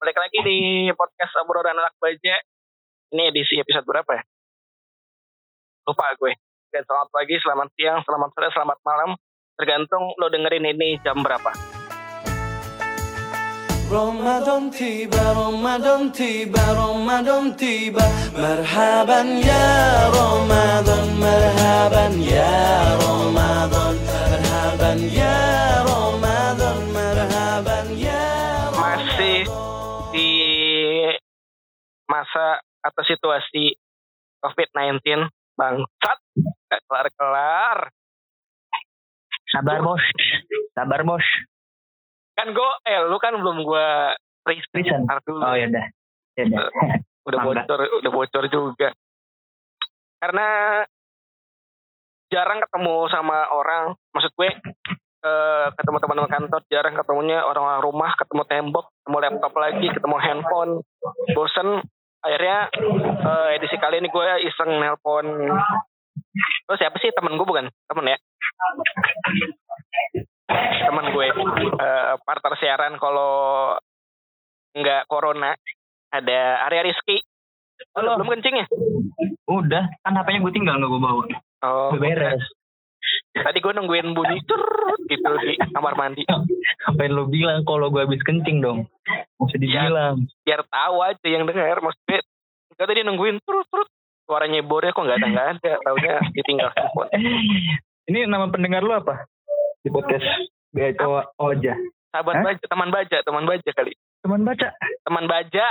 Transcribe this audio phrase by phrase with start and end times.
[0.00, 0.58] Balik lagi di
[0.96, 2.40] podcast obrolan anak baja.
[3.12, 4.24] Ini edisi episode berapa ya?
[5.84, 6.32] Lupa gue.
[6.72, 9.10] Dan selamat pagi, selamat siang, selamat sore, selamat malam.
[9.60, 11.52] Tergantung lo dengerin ini jam berapa.
[13.92, 19.66] Ramadan tiba, Ramadan tiba, Ramadan tiba Merhaban ya
[20.14, 22.54] Ramadan, merhaban ya
[23.02, 25.36] Ramadan Merhaban ya
[25.84, 26.19] Ramadan
[32.10, 33.78] masa atau situasi
[34.42, 36.18] COVID-19 bangsat.
[36.66, 37.78] Gak kelar-kelar.
[39.50, 40.04] Sabar bos,
[40.74, 41.26] sabar bos.
[42.38, 43.88] kan gue eh lu kan belum gue
[44.46, 45.04] Prison.
[45.26, 45.42] dulu.
[45.44, 45.86] Oh ya udah,
[46.38, 46.62] ya udah.
[47.44, 48.94] bocor udah bocor juga.
[50.22, 50.80] Karena
[52.32, 53.92] jarang ketemu sama orang.
[54.14, 54.50] Maksud gue
[55.26, 57.44] eh, ketemu teman-teman kantor jarang ketemunya.
[57.44, 60.72] Orang-orang rumah ketemu tembok ketemu laptop lagi ketemu handphone.
[61.34, 61.84] Bosen
[62.20, 62.58] akhirnya
[63.24, 65.26] eh, edisi kali ini gue iseng nelpon
[66.66, 67.10] Terus siapa sih?
[67.10, 67.66] Temen gue bukan?
[67.90, 68.18] Temen ya?
[70.86, 71.26] Temen gue.
[71.26, 73.74] Eh, partner siaran kalau
[74.78, 75.54] nggak corona
[76.14, 76.40] ada
[76.70, 77.18] Arya Rizky.
[77.96, 78.20] Halo.
[78.20, 78.66] belum kencing ya?
[79.48, 81.24] Udah, kan HP-nya gue tinggal nggak gue bawa.
[81.64, 82.44] oh beres.
[83.32, 86.22] Tadi gue nungguin bunyi cerut gitu di kamar mandi
[86.80, 88.86] Sampai lo bilang kalau gue habis kencing dong.
[89.36, 90.24] Mesti dibilang.
[90.42, 92.20] biar tahu aja yang dengar maksudnya
[92.74, 93.88] Gak tadi nungguin terus terus
[94.24, 97.10] suara nyebornya kok nggak ada nggak ada taunya ditinggal handphone
[98.08, 99.28] Ini nama pendengar lo apa?
[99.80, 100.24] Di podcast
[100.70, 101.74] BHO Oja.
[102.10, 102.44] sahabat Hah?
[102.44, 104.68] baja teman baja teman baja kali Teman baca.
[105.04, 105.66] teman baja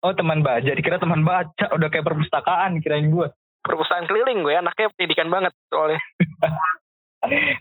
[0.00, 1.64] Oh teman baca, dikira teman baca.
[1.72, 3.24] Udah kayak perpustakaan kirain gue.
[3.64, 6.00] Perpustakaan keliling gue anaknya pendidikan banget soalnya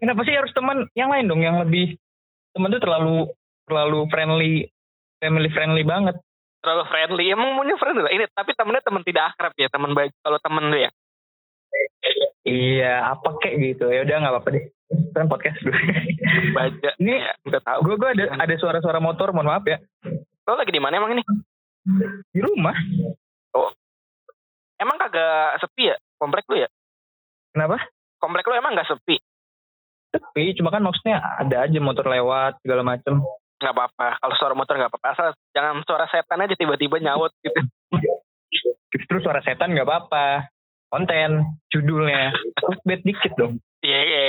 [0.04, 1.96] Kenapa sih harus teman yang lain dong yang lebih
[2.52, 3.32] teman tuh terlalu
[3.64, 4.54] terlalu friendly,
[5.24, 6.20] family friendly banget.
[6.60, 10.12] terlalu friendly emang maunya friendly lah ini tapi temennya teman tidak akrab ya teman baja
[10.20, 10.92] kalau temen lu ya
[12.44, 13.88] Iya, apa kayak gitu.
[13.88, 14.66] Ya udah nggak apa-apa deh.
[15.16, 15.74] Kan podcast gue.
[16.58, 19.80] baja Ini ya udah tahu gue gue ada ada suara-suara motor, mohon maaf ya.
[20.44, 21.24] lo lagi di mana emang ini
[22.36, 22.76] Di rumah.
[24.78, 26.70] Emang kagak sepi ya komplek lu ya
[27.54, 27.78] Kenapa?
[28.18, 29.18] komplek lu emang nggak sepi
[30.14, 33.18] Tapi cuma kan maksudnya ada aja motor lewat segala macem.
[33.58, 37.60] nggak apa-apa kalau suara motor nggak apa-apa asal jangan suara setan aja tiba-tiba nyaut gitu
[38.94, 40.46] Justru suara setan nggak apa-apa.
[40.86, 42.30] Konten, judulnya.
[42.86, 43.58] Bed dikit dong.
[43.82, 44.24] Iya, iya.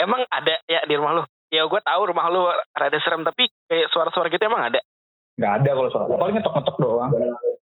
[0.00, 1.22] emang ada ya di rumah lu.
[1.52, 4.80] Ya gue tahu rumah lu rada serem tapi kayak suara-suara gitu emang ada.
[5.36, 6.04] Nggak ada kalau suara.
[6.16, 7.12] Paling ngetok-ngetok doang.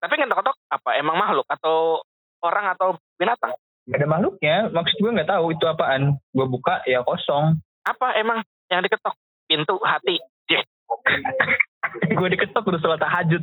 [0.01, 0.89] Tapi ngetok-ngetok apa?
[0.97, 2.01] Emang makhluk atau
[2.41, 3.53] orang atau binatang?
[3.85, 4.55] Nggak ada makhluknya.
[4.73, 6.17] Maksud gue nggak tahu itu apaan.
[6.33, 7.61] Gue buka ya kosong.
[7.85, 8.41] Apa emang
[8.73, 9.13] yang diketok?
[9.45, 10.17] Pintu hati.
[12.17, 13.41] Gue diketok terus sholat tahajud.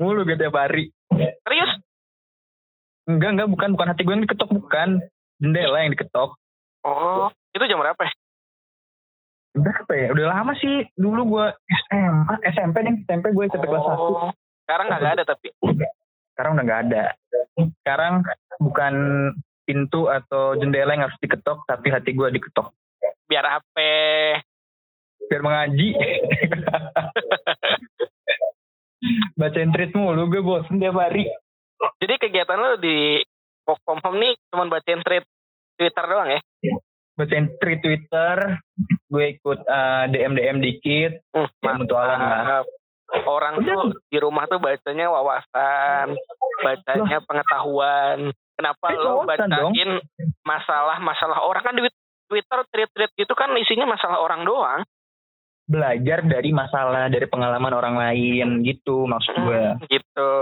[0.00, 0.92] Mulu gitu tiap hari.
[1.12, 1.72] Serius?
[3.06, 3.48] Enggak, enggak.
[3.48, 4.50] Bukan, bukan hati gue yang diketok.
[4.50, 4.88] Bukan.
[5.40, 6.36] Jendela yang diketok.
[6.84, 8.12] Oh, itu jam berapa ya?
[9.56, 10.08] Udah apa ya?
[10.12, 10.84] Udah lama sih.
[10.96, 11.46] Dulu gue
[11.88, 12.94] SMA, SMP nih.
[13.08, 13.96] SMP gue SMP kelas 1.
[13.96, 14.32] Oh,
[14.66, 15.48] sekarang nggak ada tapi.
[16.34, 17.04] Sekarang udah nggak ada.
[17.80, 18.12] Sekarang
[18.58, 18.94] bukan
[19.62, 22.74] pintu atau jendela yang harus diketok, tapi hati gue diketok.
[23.30, 23.76] Biar HP.
[25.30, 25.88] Biar mengaji.
[29.38, 31.30] Bacain tweet mulu, gue bosen tiap hari.
[32.02, 33.22] Jadi kegiatan lu di
[33.62, 35.22] work from home nih cuma bacain thread
[35.76, 36.40] Twitter doang ya?
[37.14, 38.36] Bacain tweet Twitter,
[39.06, 41.12] gue ikut eh, DM-DM dikit.
[41.30, 42.64] Hmm, Ya, mutualan lah.
[43.06, 46.18] Orang tuh di rumah tuh bacanya wawasan,
[46.62, 48.34] bacanya pengetahuan.
[48.56, 49.90] Kenapa Eh, lo bacain
[50.42, 51.86] masalah-masalah orang kan di
[52.26, 54.80] Twitter tweet-tweet gitu kan isinya masalah orang doang.
[55.66, 59.62] Belajar dari masalah, dari pengalaman orang lain gitu maksud gue.
[59.76, 60.32] Hmm, gitu.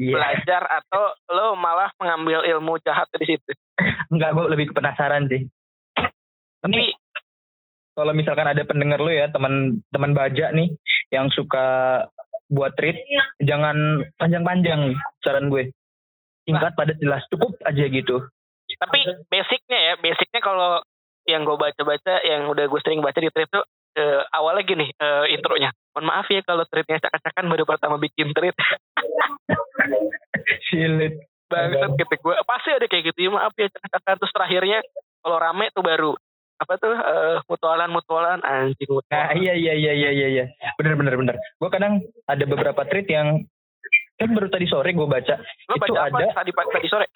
[0.00, 0.16] Iya.
[0.16, 3.52] Belajar atau lo malah mengambil ilmu jahat di situ.
[4.12, 5.44] Enggak, gue lebih penasaran sih.
[6.60, 6.92] Tapi
[7.96, 10.72] kalau misalkan ada pendengar lu ya teman teman baja nih
[11.10, 12.06] yang suka
[12.50, 12.98] buat tweet
[13.42, 15.70] jangan panjang-panjang saran gue
[16.46, 18.26] singkat padat jelas cukup aja gitu
[18.78, 20.80] tapi basicnya ya, basicnya kalau
[21.26, 23.64] yang gue baca-baca, yang udah gue sering baca di thread tuh
[23.98, 25.74] eh, awalnya gini eh, intronya.
[25.96, 28.54] Mohon maaf ya kalau threadnya acak-acakan baru pertama bikin thread.
[30.70, 32.36] silit Bangsat gitu gue.
[32.46, 34.14] Pasti ada kayak gitu ya maaf ya acak-acakan.
[34.22, 34.78] Terus terakhirnya
[35.20, 36.12] kalau rame tuh baru
[36.60, 39.34] apa tuh eh, mutualan mutualan anjing nah mutualan.
[39.34, 40.44] iya iya iya iya iya iya
[40.76, 43.40] bener bener bener gue kadang ada beberapa tweet yang
[44.14, 47.06] kan baru tadi sore gue baca Lo itu baca apa ada tadi tadi sore?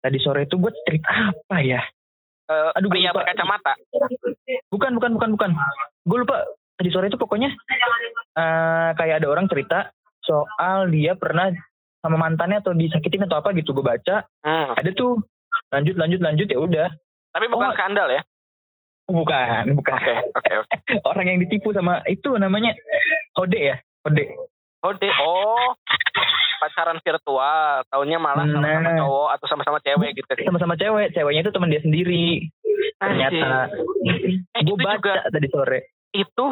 [0.00, 1.82] tadi sore itu buat tweet apa ya
[2.44, 3.24] Eh, Aduh, gue pria lupa.
[3.24, 3.72] berkacamata.
[4.68, 5.50] bukan bukan bukan bukan
[6.04, 6.44] gue lupa
[6.74, 7.48] tadi sore itu pokoknya
[8.34, 9.88] eh kayak ada orang cerita
[10.20, 11.48] soal dia pernah
[12.00, 14.76] sama mantannya atau disakitin atau apa gitu gue baca Hmm.
[14.76, 15.24] ada tuh
[15.70, 16.88] lanjut lanjut lanjut ya udah
[17.34, 17.74] Tapi bukan Oh.
[17.74, 18.22] skandal ya.
[19.04, 20.52] bukan bukan Oke, oke,
[21.12, 22.72] orang yang ditipu sama itu namanya
[23.36, 24.32] Hode ya Hode
[24.80, 25.76] Hode, oh
[26.56, 28.96] pacaran virtual, taunya malah sama-sama Nah.
[28.96, 30.28] cowok atau sama-sama cewek gitu.
[30.40, 32.48] sama-sama cewek ceweknya itu teman dia sendiri
[32.96, 33.68] ternyata
[34.56, 35.80] Eh, gue itu baca juga tadi sore
[36.16, 36.44] itu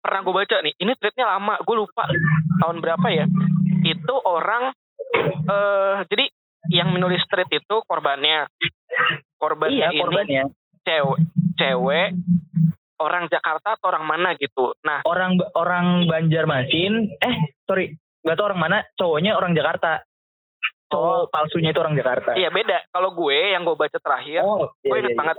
[0.00, 0.74] pernah gue baca nih.
[0.74, 2.08] Ini tweetnya lama, gue lupa
[2.58, 3.28] tahun berapa ya.
[3.84, 4.72] Itu orang
[5.46, 6.24] eh jadi
[6.72, 8.48] yang menulis tweet itu korbannya.
[9.40, 10.42] Korbannya iya ini korbannya
[10.84, 11.18] cewek,
[11.56, 12.08] cewek
[13.00, 14.76] orang Jakarta atau orang mana gitu.
[14.84, 20.04] Nah, orang orang Banjarmasin eh sorry nggak tahu orang mana cowoknya orang Jakarta
[20.92, 22.84] cowok palsunya itu orang Jakarta iya beda.
[22.92, 25.20] Kalau gue yang gue baca terakhir, oh gue iya, inget iya, iya.
[25.24, 25.38] banget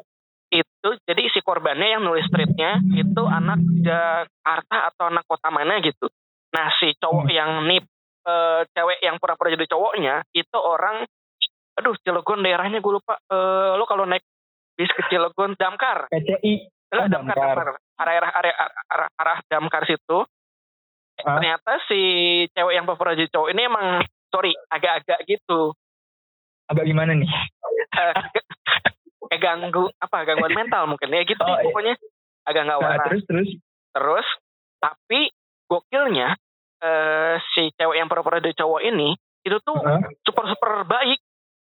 [0.51, 6.11] itu jadi si korbannya yang nulis tweetnya itu anak Jakarta atau anak kota mana gitu
[6.51, 7.31] nah si cowok Hmm.
[7.31, 7.87] yang nip
[8.27, 11.07] eh, cewek yang pura-pura jadi cowoknya itu orang
[11.73, 13.15] aduh Cilegon daerahnya gue lupa.
[13.21, 14.23] Eh, lo kalau naik
[14.73, 16.07] bis ke Cilegon Damkar.
[16.07, 16.53] PCI
[16.91, 17.55] Eh, Oh, Damkar, Damkar.
[17.55, 17.69] Damkar.
[17.97, 18.53] arah arah arah,
[18.89, 20.25] arah, arah Damkar situ.
[21.21, 21.37] Ah.
[21.37, 21.99] ternyata si
[22.49, 25.75] cewek yang jadi cowok ini emang sorry agak-agak gitu.
[26.65, 27.29] Agak gimana nih?
[27.91, 28.13] Eh,
[29.29, 31.11] kayak ganggu apa gangguan mental mungkin.
[31.11, 31.65] Ya gitu Oh, deh iya.
[31.69, 31.93] pokoknya.
[32.41, 33.05] Agak nggak Nah, waras.
[33.05, 33.49] terus terus?
[33.93, 34.27] Terus
[34.79, 35.29] tapi
[35.67, 36.33] gokilnya
[36.81, 40.01] eh, si cewek yang pura-pura jadi cowok ini itu tuh Heeh.
[40.25, 41.21] super super baik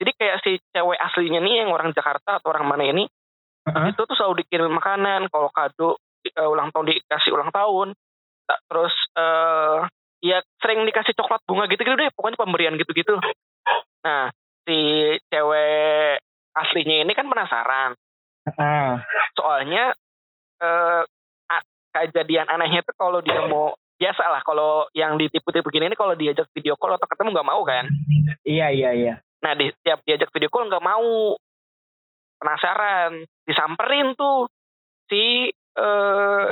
[0.02, 3.06] jadi kayak si cewek aslinya nih yang orang Jakarta atau orang mana ini
[3.62, 3.94] Heeh.
[3.94, 5.94] itu tuh selalu dikirim makanan kalau kado
[6.26, 7.94] eh, ulang tahun dikasih ulang tahun.
[8.42, 9.78] Tak- terus eh
[10.26, 13.14] ya sering dikasih coklat bunga gitu-gitu deh pokoknya pemberian gitu-gitu.
[14.02, 14.34] Nah
[14.66, 14.78] si
[15.30, 16.18] cewek
[16.58, 17.94] aslinya ini kan penasaran.
[18.58, 18.98] Ah,
[19.38, 19.94] soalnya
[20.58, 21.06] a-
[21.94, 26.50] kejadian anehnya tuh kalau dia mau biasa lah kalau yang ditipu-tipu gini ini kalau diajak
[26.50, 27.86] video call atau ketemu nggak mau kan?
[28.42, 31.34] Iya iya iya nah di setiap diajak video call nggak mau.
[32.38, 33.26] Penasaran.
[33.46, 34.46] Disamperin tuh
[35.10, 36.46] si eh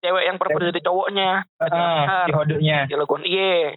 [0.00, 1.30] cewek yang pernah jadi cowoknya.
[1.60, 3.76] Ah, si hodenya Cilegon iye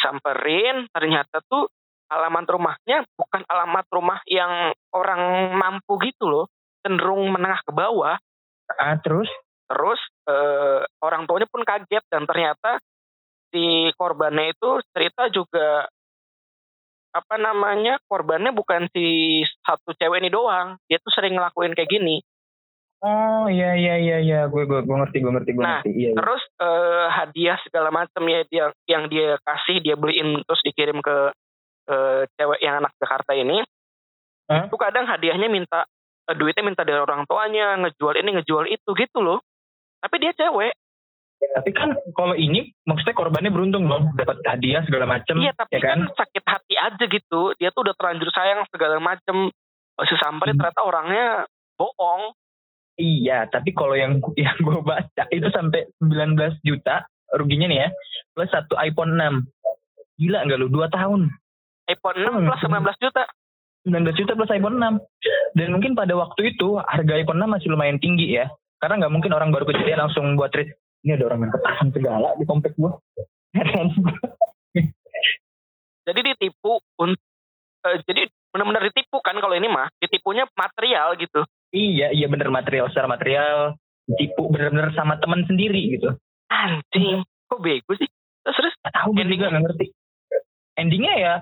[0.00, 1.68] samperin ternyata tuh
[2.08, 6.46] alamat rumahnya bukan alamat rumah yang orang mampu gitu loh.
[6.80, 8.16] Cenderung menengah ke bawah.
[8.72, 9.28] Ah terus?
[9.68, 12.80] Terus eh, orang tuanya pun kaget dan ternyata
[13.52, 15.86] si korbannya itu cerita juga
[17.10, 20.78] apa namanya korbannya bukan si satu cewek ini doang.
[20.86, 22.22] Dia tuh sering ngelakuin kayak gini.
[23.00, 24.40] Oh iya iya iya iya.
[24.46, 25.90] Gue gue gue ngerti gue ngerti gue Nah, ngerti.
[25.90, 26.16] Iya, iya.
[26.16, 31.16] terus eh, hadiah segala macam ya dia yang dia kasih dia beliin terus dikirim ke
[31.90, 33.64] eh, cewek yang anak Jakarta ini.
[34.50, 34.66] Hah?
[34.66, 35.86] itu kadang hadiahnya minta
[36.30, 39.42] eh, duitnya minta dari orang tuanya ngejual ini ngejual itu gitu loh.
[40.00, 40.72] Tapi dia cewek
[41.40, 45.80] tapi kan kalau ini maksudnya korbannya beruntung dong dapat hadiah segala macem iya tapi ya
[45.80, 49.48] kan kan sakit hati aja gitu dia tuh udah terlanjur sayang segala macam
[49.96, 50.58] masih sampai Hmm.
[50.58, 51.26] ternyata orangnya
[51.74, 52.36] bohong
[53.00, 57.88] Iya, tapi kalau yang yang gue baca itu sampai 19 juta ruginya nih ya,
[58.36, 59.48] plus satu iPhone 6.
[60.20, 60.68] Gila nggak lu?
[60.68, 61.32] Dua tahun.
[61.88, 62.44] iPhone 6 Hmm.
[62.44, 63.22] plus 19 juta
[63.88, 65.00] 19 juta plus iPhone 6.
[65.56, 68.52] Dan mungkin pada waktu itu harga iPhone 6 masih lumayan tinggi ya.
[68.76, 70.76] Karena nggak mungkin orang baru kejadian langsung buat trade.
[71.00, 72.92] Ini ada orang yang petasan segala di komplek gue.
[76.06, 76.78] jadi ditipu
[77.86, 81.42] eh, jadi benar-benar ditipu kan kalau ini mah ditipunya material gitu
[81.74, 83.74] iya, iya bener material secara material.
[84.10, 86.10] Tipu bener-bener sama teman sendiri gitu.
[86.50, 88.10] anjing kok bego sih
[88.42, 89.86] terus terus Gak tahu gue juga nggak ngerti.
[90.74, 91.32] Endingnya ya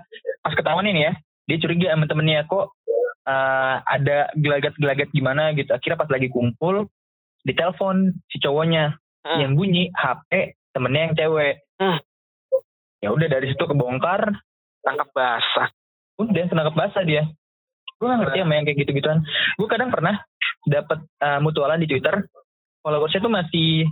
[0.45, 1.12] pas ketahuan ini ya,
[1.49, 2.77] dia curiga sama temennya kok
[3.25, 5.73] eh, ada gelagat-gelagat gimana gitu.
[5.73, 6.93] Akhirnya pas lagi kumpul,
[7.49, 9.39] ditelepon si cowoknya Hmm.
[9.45, 11.55] yang bunyi HP temennya yang cewek.
[11.77, 11.99] Hmm.
[13.05, 14.33] Ya udah dari situ kebongkar,
[14.81, 15.69] tangkap basah
[16.19, 17.23] udah senangkap basah dia.
[17.99, 19.19] Gue gak ngerti sama yang kayak gitu-gituan.
[19.55, 20.19] Gue kadang pernah
[20.67, 22.27] dapat eh, mutualan di Twitter,
[22.83, 23.87] followersnya tuh masih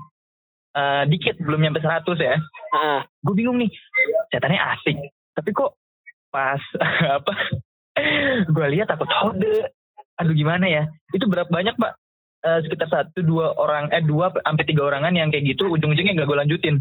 [0.74, 2.34] eh, dikit, belum nyampe 100 ya.
[2.76, 3.00] Heeh.
[3.06, 3.70] gue bingung nih
[4.30, 4.96] setannya asik
[5.36, 5.76] tapi kok
[6.32, 6.60] pas
[7.20, 7.32] apa
[8.48, 9.72] gue lihat takut hode
[10.16, 11.92] aduh gimana ya itu berapa banyak pak
[12.46, 16.30] Eh, sekitar satu dua orang eh dua sampai tiga orangan yang kayak gitu ujung-ujungnya gak
[16.30, 16.76] gue lanjutin.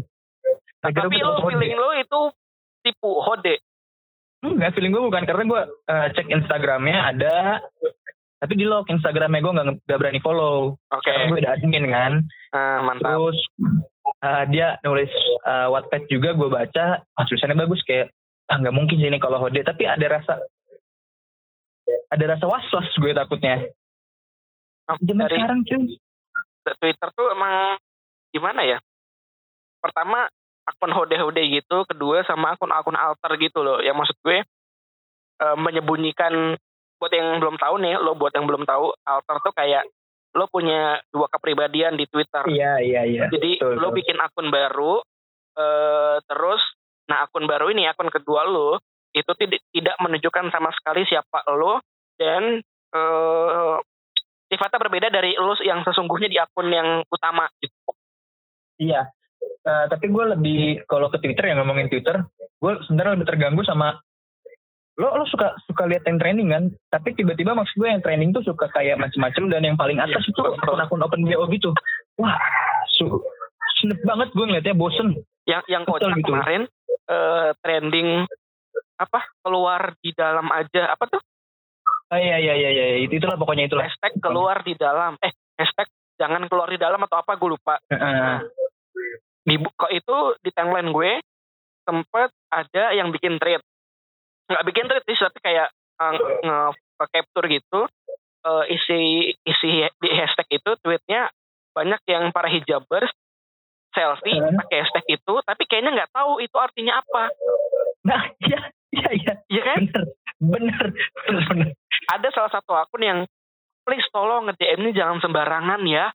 [0.78, 2.20] Akhirnya tapi lo feeling lo itu
[2.86, 3.58] tipu hode?
[4.46, 7.58] Enggak feeling gue bukan karena gue eh, cek instagramnya ada
[8.38, 10.78] tapi di lock instagramnya gue nggak nggak berani follow.
[10.94, 11.10] Oke.
[11.10, 12.12] Karena gue udah admin kan.
[12.54, 13.10] Ah, mantap.
[13.10, 13.38] Terus
[14.22, 15.10] eh, dia nulis
[15.50, 18.14] eh, Wattpad juga gue baca ah, tulisannya bagus kayak
[18.46, 19.66] ah nggak mungkin sih ini kalau Hode.
[19.66, 20.46] Tapi ada rasa
[22.06, 23.66] ada rasa was was gue takutnya
[24.86, 25.84] zaman dari sekarang cuy
[26.66, 27.78] Twitter tuh emang
[28.34, 28.78] gimana ya
[29.82, 30.26] pertama
[30.66, 34.42] akun hode-hode gitu kedua sama akun-akun alter gitu loh yang maksud gue
[35.42, 36.58] eh, menyembunyikan
[36.98, 39.86] buat yang belum tahu nih lo buat yang belum tahu alter tuh kayak
[40.36, 43.22] lo punya dua kepribadian di Twitter Iya iya iya.
[43.30, 43.96] jadi betul, lo betul.
[44.02, 44.94] bikin akun baru
[45.56, 46.60] eh terus
[47.06, 48.82] nah akun baru ini akun kedua lo
[49.16, 51.80] itu tidak tidak menunjukkan sama sekali siapa lo
[52.20, 52.60] dan
[52.92, 53.76] eh
[54.56, 57.76] sifatnya berbeda dari lo yang sesungguhnya di akun yang utama gitu.
[58.80, 59.12] Iya.
[59.44, 62.24] Eh, tapi gue lebih kalau ke Twitter ya ngomongin Twitter,
[62.56, 64.00] gue sebenarnya lebih terganggu sama
[64.96, 68.40] lo lo suka suka lihat yang trending kan tapi tiba-tiba maksud gue yang trending tuh
[68.40, 71.76] suka kayak macam-macam dan yang paling atas itu akun-akun open BO gitu
[72.16, 72.32] wah
[72.96, 73.04] su
[73.76, 75.12] senep banget gue ngeliatnya bosen
[75.44, 76.32] Yang yang kocak gitu.
[76.32, 76.64] kemarin
[77.12, 78.24] eh trending
[78.96, 81.20] apa keluar di dalam aja apa tuh
[82.12, 83.86] ah, iya iya iya iya itu itulah pokoknya itulah.
[83.86, 85.18] Hashtag keluar di dalam.
[85.18, 87.76] Eh hashtag jangan keluar di dalam atau apa gue lupa.
[87.90, 88.40] Heeh.
[89.46, 91.22] di kok itu di timeline gue
[91.86, 93.62] sempet ada yang bikin thread.
[94.50, 95.68] Nggak bikin thread sih tapi kayak
[96.02, 97.80] uh, nge capture gitu
[98.42, 99.00] eh, isi
[99.46, 99.70] isi
[100.02, 101.30] di hashtag itu tweetnya
[101.76, 103.12] banyak yang para hijabers
[103.94, 107.30] selfie pakai hashtag itu tapi kayaknya nggak tahu itu artinya apa.
[108.02, 108.60] Nah iya
[108.90, 109.32] iya iya.
[109.46, 109.78] Iya kan?
[109.86, 110.04] Bener
[110.40, 110.92] bener
[111.26, 111.68] bener bener.
[112.12, 113.18] Ada salah satu akun yang
[113.82, 116.10] please tolong nge-DM ini jangan sembarangan ya.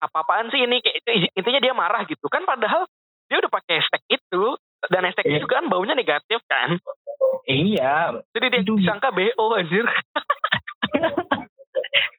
[0.00, 0.84] Apa-apaan sih ini?
[0.84, 2.84] Kayak intinya dia marah gitu kan padahal
[3.26, 4.44] dia udah pakai hashtag itu.
[4.86, 5.42] Dan hashtag Iya.
[5.42, 6.78] itu kan baunya negatif kan.
[7.48, 8.22] Iya.
[8.30, 8.76] Jadi dia Aduh.
[8.78, 9.82] disangka BO anjir.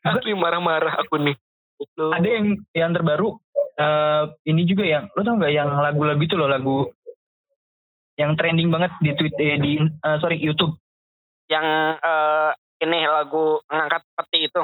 [0.07, 1.37] Asli marah-marah aku nih.
[1.93, 2.09] Loh.
[2.09, 3.37] ada yang yang terbaru
[3.77, 6.89] eh ini juga yang lo tau nggak yang lagu-lagu itu loh lagu
[8.17, 10.73] yang trending banget di tweet eh, di eh, sorry YouTube
[11.47, 12.51] yang eh,
[12.83, 14.63] ini lagu ngangkat peti itu.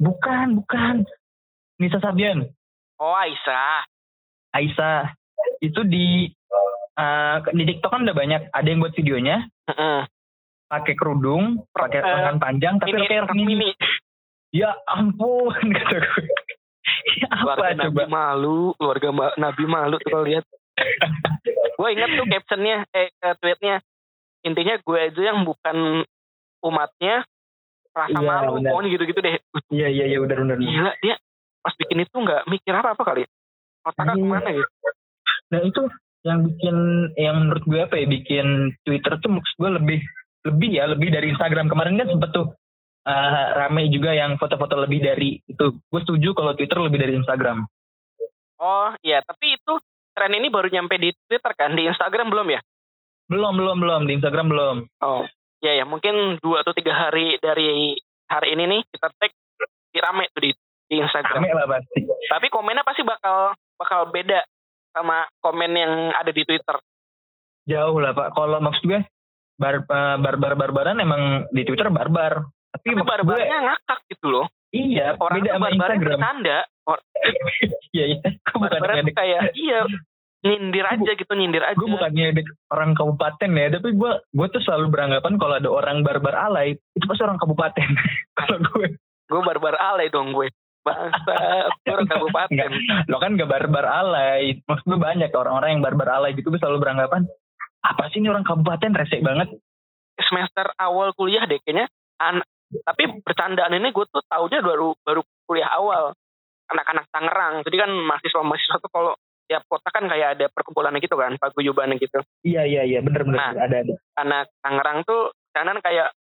[0.00, 1.04] Bukan bukan.
[1.78, 2.46] Nisa Sabian.
[3.02, 3.82] Oh Aisyah
[4.54, 5.10] Aisyah
[5.58, 6.30] itu di
[6.94, 8.42] eh, di TikTok kan udah banyak.
[8.54, 9.46] Ada yang buat videonya.
[9.70, 10.00] Heeh.
[10.64, 13.46] pakai kerudung pakai Eh, lengan panjang tapi pakai rok mini.
[13.46, 13.70] Mini
[14.50, 16.24] ya ampun kata gue.
[17.20, 20.44] Ya, keluarga apa Nabi coba malu keluarga Nabi malu tuh kalau lihat.
[21.78, 23.82] Gue inget tuh captionnya eh, tweetnya
[24.44, 26.04] intinya gue aja yang bukan
[26.60, 27.24] umatnya
[27.94, 29.34] rasa Iya, malu pokoknya gitu-gitu deh.
[29.70, 31.16] Iya iya iya benar benar gila dia
[31.64, 33.22] pas bikin itu nggak mikir apa apa kali
[33.86, 34.20] otaknya Iya.
[34.20, 34.68] ke mana gitu?
[35.52, 35.82] Nah itu
[36.24, 36.76] yang bikin
[37.20, 38.46] yang menurut gue apa ya bikin
[38.82, 39.98] Twitter tuh maksud gue lebih
[40.44, 41.70] lebih ya lebih dari Instagram.
[41.70, 42.46] Kemarin kan sempet tuh
[43.04, 45.66] eh, rame juga yang foto-foto lebih dari itu.
[45.88, 47.64] Gue setuju kalau Twitter lebih dari Instagram.
[48.58, 49.22] Oh iya.
[49.22, 49.74] Tapi itu
[50.16, 51.76] tren ini baru nyampe di Twitter kan?
[51.76, 52.60] Di Instagram belum ya
[53.28, 54.00] belum belum belum.
[54.08, 54.76] Di Instagram belum.
[55.00, 55.24] Oh.
[55.64, 55.84] Ya ya.
[55.88, 57.96] Mungkin dua atau tiga hari dari
[58.28, 59.32] hari ini nih kita tag
[59.94, 60.50] di rame tuh di
[60.90, 61.40] di Instagram.
[61.40, 62.00] Rame lah pasti.
[62.04, 64.44] Tapi komennya pasti bakal bakal beda
[64.94, 66.76] sama komen yang ada di Twitter.
[67.64, 68.36] Jauh lah pak.
[68.36, 69.00] Kalau maksud gue
[69.54, 72.44] bar eh, barbar barbaran emang di Twitter barbar.
[72.74, 74.46] Tapi, tapi maksud gue barbarnya ngakak gitu loh.
[74.74, 76.20] Iya orang beda sama barbarnya Instagram.
[76.84, 77.04] Or-
[77.96, 78.28] iya iya.
[78.28, 79.80] Gue bukan barbarnya kayak iya
[80.44, 81.72] nyindir aja gitu nyindir aja.
[81.72, 86.04] gue bukan ngedek orang kabupaten ya tapi gue gue tuh selalu beranggapan kalau ada orang
[86.04, 87.88] barbar alay itu pasti orang kabupaten.
[88.38, 88.86] Kalau gue
[89.24, 90.52] gue barbar alay dong gue.
[90.84, 92.70] Bangsa orang kabupaten.
[93.08, 94.60] lo kan gak barbar alay.
[94.68, 97.24] Maksud gue banyak orang-orang yang barbar alay gitu gue selalu beranggapan
[97.84, 98.92] apa sih ini orang kabupaten?
[98.92, 99.48] Resek banget.
[100.20, 101.88] Semester awal kuliah deh kayaknya
[102.20, 102.44] an
[102.84, 106.12] tapi bercandaan ini gue tuh taunya baru baru kuliah awal.
[106.68, 107.64] Anak-anak Tangerang.
[107.64, 111.94] Jadi kan mahasiswa mahasiswa tuh kalau tiap kota kan kayak ada perkumpulan gitu kan paguyuban
[112.00, 112.20] gitu.
[112.44, 113.38] Iya iya iya bener bener.
[113.38, 113.52] Nah.
[113.54, 113.94] ada ada.
[114.16, 116.12] anak Tangerang tuh kanan kayak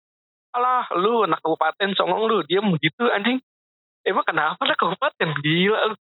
[0.52, 3.40] alah lu anak kabupaten songong lu diem gitu anjing.
[4.02, 5.28] Emang kenapa lah kabupaten?
[5.40, 5.96] Gila lu.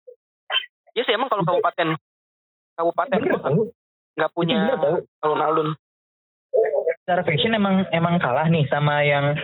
[0.96, 1.94] Ya sih emang kalau kabupaten
[2.74, 3.70] kabupaten tau.
[4.18, 5.78] nggak punya Iya, alun-alun.
[7.04, 9.38] Secara fashion emang emang kalah nih sama yang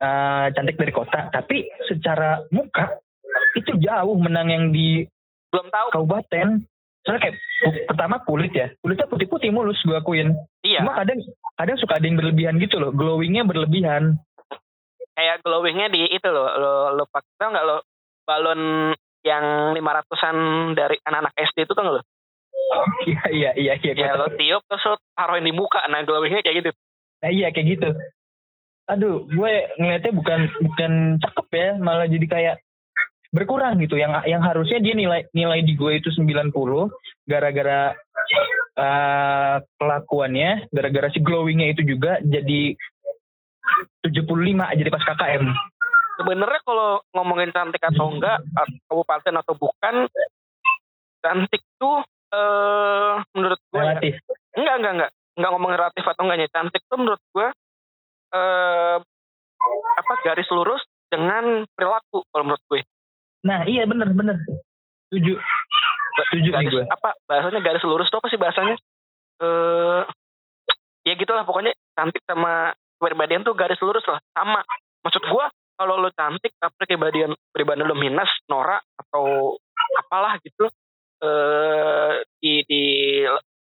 [0.00, 1.28] eh, cantik dari kota.
[1.28, 2.98] Tapi secara muka
[3.58, 5.04] itu jauh menang yang di
[5.52, 5.88] belum tahu.
[5.92, 6.64] kabupaten
[7.08, 7.40] soalnya kayak
[7.88, 8.68] pertama kulit ya.
[8.84, 10.36] Kulitnya putih-putih mulus gue akuin.
[10.60, 10.84] Iya.
[10.84, 11.24] Cuma kadang
[11.56, 12.92] kadang suka ada yang berlebihan gitu loh.
[12.92, 14.20] Glowingnya berlebihan.
[15.16, 17.80] Kayak glowingnya di itu loh lo lo pakai tau nggak lo
[18.28, 18.92] balon
[19.24, 20.36] yang lima ratusan
[20.76, 22.04] dari anak-anak SD itu kan lo?
[23.08, 25.80] Iya iya iya iya ya lo tiup terus lo taruhin di muka.
[25.88, 26.70] Nah glowingnya kayak gitu.
[27.24, 27.88] Nah, iya kayak gitu.
[28.92, 30.92] Aduh gue ngeliatnya bukan bukan
[31.24, 31.68] cakep ya.
[31.80, 32.56] Malah jadi kayak
[33.34, 33.96] berkurang gitu.
[34.00, 36.52] Yang yang harusnya dia nilai nilai di gue itu 90
[37.28, 37.92] gara-gara
[38.78, 42.72] eh, kelakuannya gara-gara si glowingnya itu juga jadi
[44.06, 45.44] 75 jadi pas KKM
[46.18, 48.42] sebenarnya kalau ngomongin cantik atau enggak
[48.90, 50.10] kabupaten atau bukan
[51.22, 54.14] cantik tuh eh menurut gue ya, Relatif.
[54.58, 55.12] enggak enggak enggak.
[55.38, 56.48] Enggak ngomong relatif atau enggaknya.
[56.50, 57.48] Cantik tuh menurut gue
[58.34, 58.96] eh
[59.98, 62.82] apa garis lurus dengan perilaku kalau menurut gue
[63.44, 64.36] Nah iya bener bener.
[65.08, 65.38] Setuju.
[66.18, 66.84] Setuju nih gue.
[66.90, 68.74] apa bahasanya garis lurus tuh apa sih bahasanya
[69.38, 70.02] eh
[71.06, 74.66] ya gitulah pokoknya cantik sama kepribadian tuh garis lurus lah sama
[75.06, 75.44] maksud gue
[75.78, 79.54] kalau lo cantik tapi kepribadian pribadi lo minus norak atau
[79.94, 80.66] apalah gitu
[81.22, 82.82] eh di di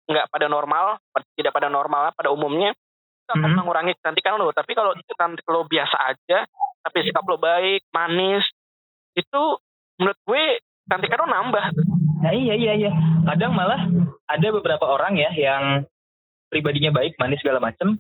[0.05, 1.01] nggak pada normal
[1.33, 2.77] tidak pada normal pada umumnya
[3.25, 3.57] itu akan Mhm.
[3.65, 6.45] mengurangi kecantikan lo tapi kalau cantik lo biasa aja
[6.85, 8.45] tapi sikap lo baik manis
[9.19, 9.43] itu
[10.01, 10.45] menurut gue
[10.89, 11.67] cantikan lo nambah
[12.23, 12.93] Nah iya iya iya.
[13.27, 13.83] Kadang malah
[14.31, 15.85] ada beberapa orang ya yang
[16.47, 17.99] pribadinya baik, manis segala macem.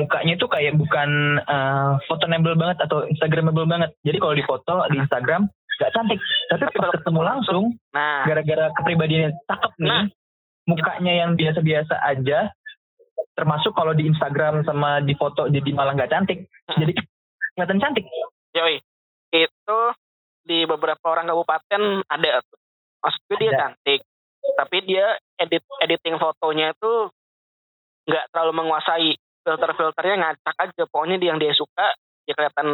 [0.00, 3.92] Mukanya tuh kayak bukan eh, photonable banget atau instagramable banget.
[4.00, 5.44] Jadi kalau di foto di Instagram
[5.78, 6.18] nggak cantik.
[6.48, 10.04] Tapi kalau ketemu langsung, nah gara-gara kepribadiannya cakep nih, Nah.
[10.66, 12.50] mukanya yang biasa-biasa aja.
[13.38, 16.50] Termasuk kalau di Instagram sama di foto jadi malah nggak cantik.
[16.66, 16.82] Hmm.
[16.82, 16.98] Jadi
[17.54, 18.04] kelihatan cantik.
[18.56, 18.82] Yoi,
[19.36, 19.78] itu
[20.48, 22.58] di beberapa orang kabupaten ada tuh.
[23.04, 23.58] Maksud gue dia Ada.
[23.60, 24.00] cantik,
[24.56, 25.06] tapi dia
[25.38, 27.12] edit editing fotonya itu
[28.08, 29.12] nggak terlalu menguasai
[29.44, 30.82] filter-filternya ngacak aja.
[30.88, 32.68] Pokoknya dia yang dia suka, dia kelihatan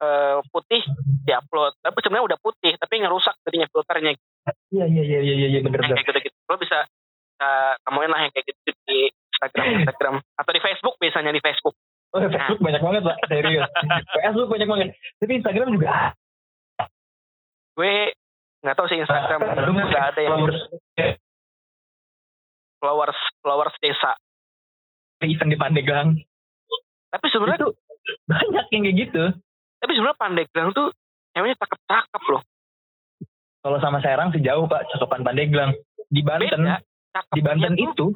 [0.00, 0.82] eh, putih,
[1.26, 1.74] diupload.
[1.82, 4.12] Tapi sebenarnya udah putih, tapi ngerusak jadinya filternya.
[4.72, 5.96] Iya iya iya iya iya bener Yang bener.
[6.00, 6.38] kayak gitu-gitu.
[6.48, 6.78] Lo bisa,
[7.36, 7.48] bisa
[7.84, 8.98] temuin lah yang kayak gitu di
[9.36, 11.76] Instagram, Instagram atau di Facebook biasanya di Facebook.
[12.10, 13.62] Oh, Facebook banyak banget pak, serius.
[14.18, 14.88] Facebook banyak banget.
[15.22, 16.10] Tapi Instagram juga
[17.80, 18.12] Gue
[18.60, 20.60] nggak tahu sih Instagram nggak ada yang followers
[22.76, 24.12] followers followers desa.
[25.24, 26.08] event di Pandeglang.
[27.08, 27.72] Tapi sebenarnya Itu
[28.28, 29.24] banyak yang kayak gitu.
[29.80, 30.92] tapi sebenarnya Pandeglang tuh
[31.32, 32.42] ceweknya cakep-cakep loh.
[33.64, 35.72] Kalau sama Serang sih jauh pak, cakepan Pandeglang.
[36.12, 36.76] Di Banten, Beda.
[37.32, 38.06] Di Banten tuh- itu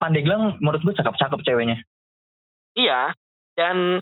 [0.00, 1.84] Pandeglang menurut gue cakep-cakep ceweknya.
[2.76, 3.12] Iya.
[3.56, 4.00] Dan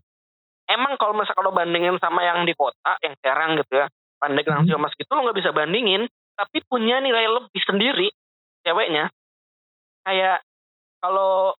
[0.66, 3.86] emang kalau misalnya kalau bandingin sama yang di kota, yang Serang gitu ya,
[4.18, 4.86] Pandeglang Hmm.
[4.94, 8.08] Gitu lo nggak bisa bandingin, tapi punya nilai lebih sendiri
[8.64, 9.10] ceweknya.
[10.04, 10.42] Kayak
[11.00, 11.52] kalau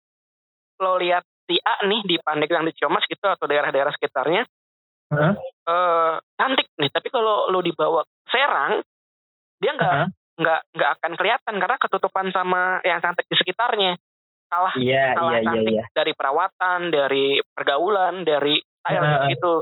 [0.80, 4.42] lo lihat si A nih di Pandeglang di Ciamas gitu atau daerah-daerah sekitarnya,
[5.12, 5.32] Heeh.
[5.68, 6.90] eh cantik nih.
[6.90, 8.80] Tapi kalau lo dibawa ke Serang,
[9.60, 10.08] dia nggak Heeh.
[10.34, 13.94] nggak nggak akan kelihatan karena ketutupan sama yang cantik di sekitarnya.
[14.50, 15.84] Kalah Iya kalah iya iya cantik iya.
[15.94, 19.28] dari perawatan, dari pergaulan, dari style Heeh.
[19.36, 19.52] gitu.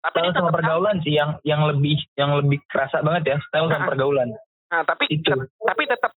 [0.00, 3.68] Tapi Style sama tetap pergaulan sih yang yang lebih yang lebih kerasa banget ya style
[3.68, 3.90] sama Heeh.
[3.92, 4.28] pergaulan.
[4.72, 5.34] Nah, tapi Itu.
[5.60, 6.12] tapi tetap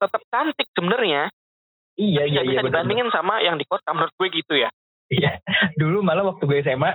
[0.00, 1.28] tetap cantik sebenarnya.
[1.96, 2.72] Iya iya iya bisa bener.
[2.72, 4.68] dibandingin sama yang di kota menurut gue gitu ya.
[5.12, 5.40] Iya.
[5.80, 6.92] Dulu malah waktu gue SMA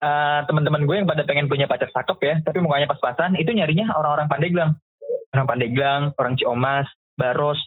[0.00, 3.92] eh, teman-teman gue yang pada pengen punya pacar cakep ya, tapi mukanya pas-pasan, itu nyarinya
[3.94, 4.70] orang-orang Pandeglang.
[5.30, 7.60] Orang Pandeglang, orang Ciomas, Baros,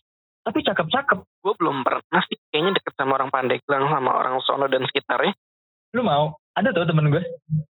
[0.43, 1.19] tapi cakep-cakep.
[1.43, 5.32] Gue belum pernah sih kayaknya deket sama orang Pandeglang sama orang Sono dan sekitarnya.
[5.96, 6.36] Lu mau?
[6.53, 7.23] Ada tuh temen gue,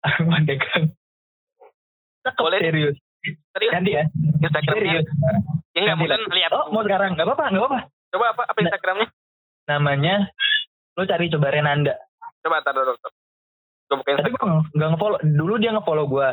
[0.01, 0.85] orang Pandeglang.
[2.21, 2.59] Cakep, Boleh.
[2.59, 2.95] serius.
[3.23, 4.03] Serius Nanti ya,
[4.38, 4.75] Instagramnya.
[4.75, 5.05] serius.
[5.71, 6.51] Ya nggak mungkin lihat.
[6.51, 7.13] Oh, mau sekarang?
[7.13, 7.79] Gak apa-apa, gak apa-apa.
[8.09, 9.07] Coba apa apa Instagramnya?
[9.65, 10.15] Namanya,
[10.93, 11.93] lu cari coba Renanda.
[12.39, 12.93] Coba tar dulu.
[12.95, 13.11] tar.
[13.85, 14.47] Gue buka Tapi Instagram.
[14.65, 15.19] gue gak nge-follow.
[15.21, 16.27] Dulu dia nge-follow gue.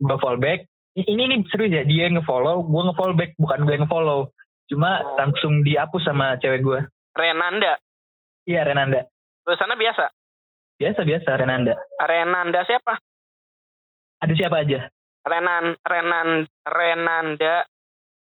[0.00, 0.60] Gue follow back.
[0.94, 1.82] Ini nih serius ya.
[1.82, 2.62] Dia nge-follow.
[2.62, 3.30] Gue nge-follow back.
[3.36, 4.20] Bukan gue nge-follow.
[4.66, 5.16] Cuma Oh.
[5.16, 6.80] langsung dihapus sama cewek gue.
[7.12, 7.78] Renanda.
[8.44, 9.06] Iya Renanda.
[9.42, 10.04] Tulisannya biasa.
[10.74, 11.74] Biasa-biasa Renanda.
[12.02, 12.98] Renanda siapa?
[14.18, 14.90] Ada siapa aja?
[15.24, 16.28] Renan Renan
[16.66, 17.64] Renanda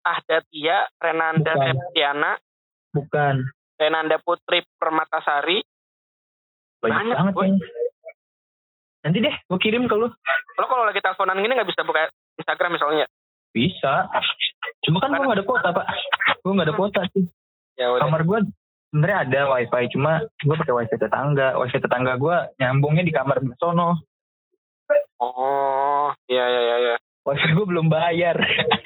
[0.03, 1.67] Ahdatia, Renanda Bukan.
[1.69, 2.31] Septiana,
[2.95, 3.35] Bukan.
[3.77, 5.62] Renanda Putri Permatasari.
[6.79, 7.47] Banyak, Banyak, banget boy.
[7.51, 7.59] nih.
[8.99, 10.07] Nanti deh gue kirim ke lu.
[10.59, 13.05] Lo kalau lagi teleponan gini nggak bisa buka Instagram misalnya?
[13.55, 14.07] Bisa.
[14.83, 15.88] Cuma kan gue gak ada kuota pak.
[16.43, 17.25] Gue gak ada kuota sih.
[17.79, 18.07] Ya udah.
[18.07, 18.39] Kamar gue
[18.89, 19.84] sebenarnya ada wifi.
[19.93, 21.58] Cuma gue pakai wifi tetangga.
[21.62, 24.02] Wifi tetangga gue nyambungnya di kamar sono.
[25.21, 26.75] Oh, iya iya iya.
[26.82, 26.95] iya.
[27.25, 28.38] Wifi gue belum bayar.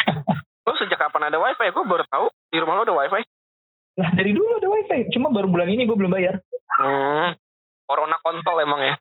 [0.67, 1.71] Lo sejak kapan ada wifi?
[1.71, 3.23] Gue baru tahu di rumah lo ada wifi.
[3.99, 5.11] Nah dari dulu ada wifi.
[5.11, 6.39] Cuma baru bulan ini gue belum bayar.
[6.79, 7.35] Hmm.
[7.83, 8.95] Corona kontol emang ya.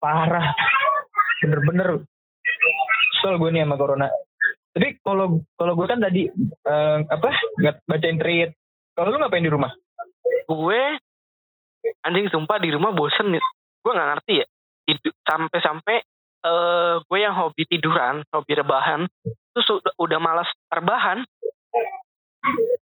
[0.00, 0.48] Parah.
[1.44, 2.02] Bener-bener.
[3.12, 4.08] Kesel gue nih sama corona.
[4.72, 6.24] Tapi kalau kalau gue kan tadi
[6.64, 7.28] eh, apa
[7.60, 8.50] nggak bacain tweet.
[8.96, 9.72] Kalau lu ngapain di rumah?
[10.52, 10.82] Gue
[12.04, 13.42] anjing sumpah di rumah bosen nih.
[13.80, 14.46] Gue nggak ngerti ya.
[15.24, 15.96] Sampai-sampai
[16.42, 19.06] eh gue yang hobi tiduran, hobi rebahan,
[19.54, 21.22] terus udah, udah malas rebahan.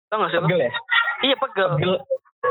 [0.07, 0.47] Tau gak sih lo?
[0.47, 0.71] Pegel ya?
[1.21, 1.67] Iya pegel.
[1.75, 1.93] Pegel.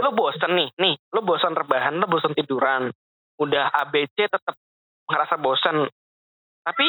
[0.01, 0.95] Lo bosen nih, nih.
[1.11, 2.93] Lo bosen rebahan, lo bosen tiduran.
[3.41, 4.55] Udah ABC tetap
[5.09, 5.89] ngerasa bosen.
[6.63, 6.87] Tapi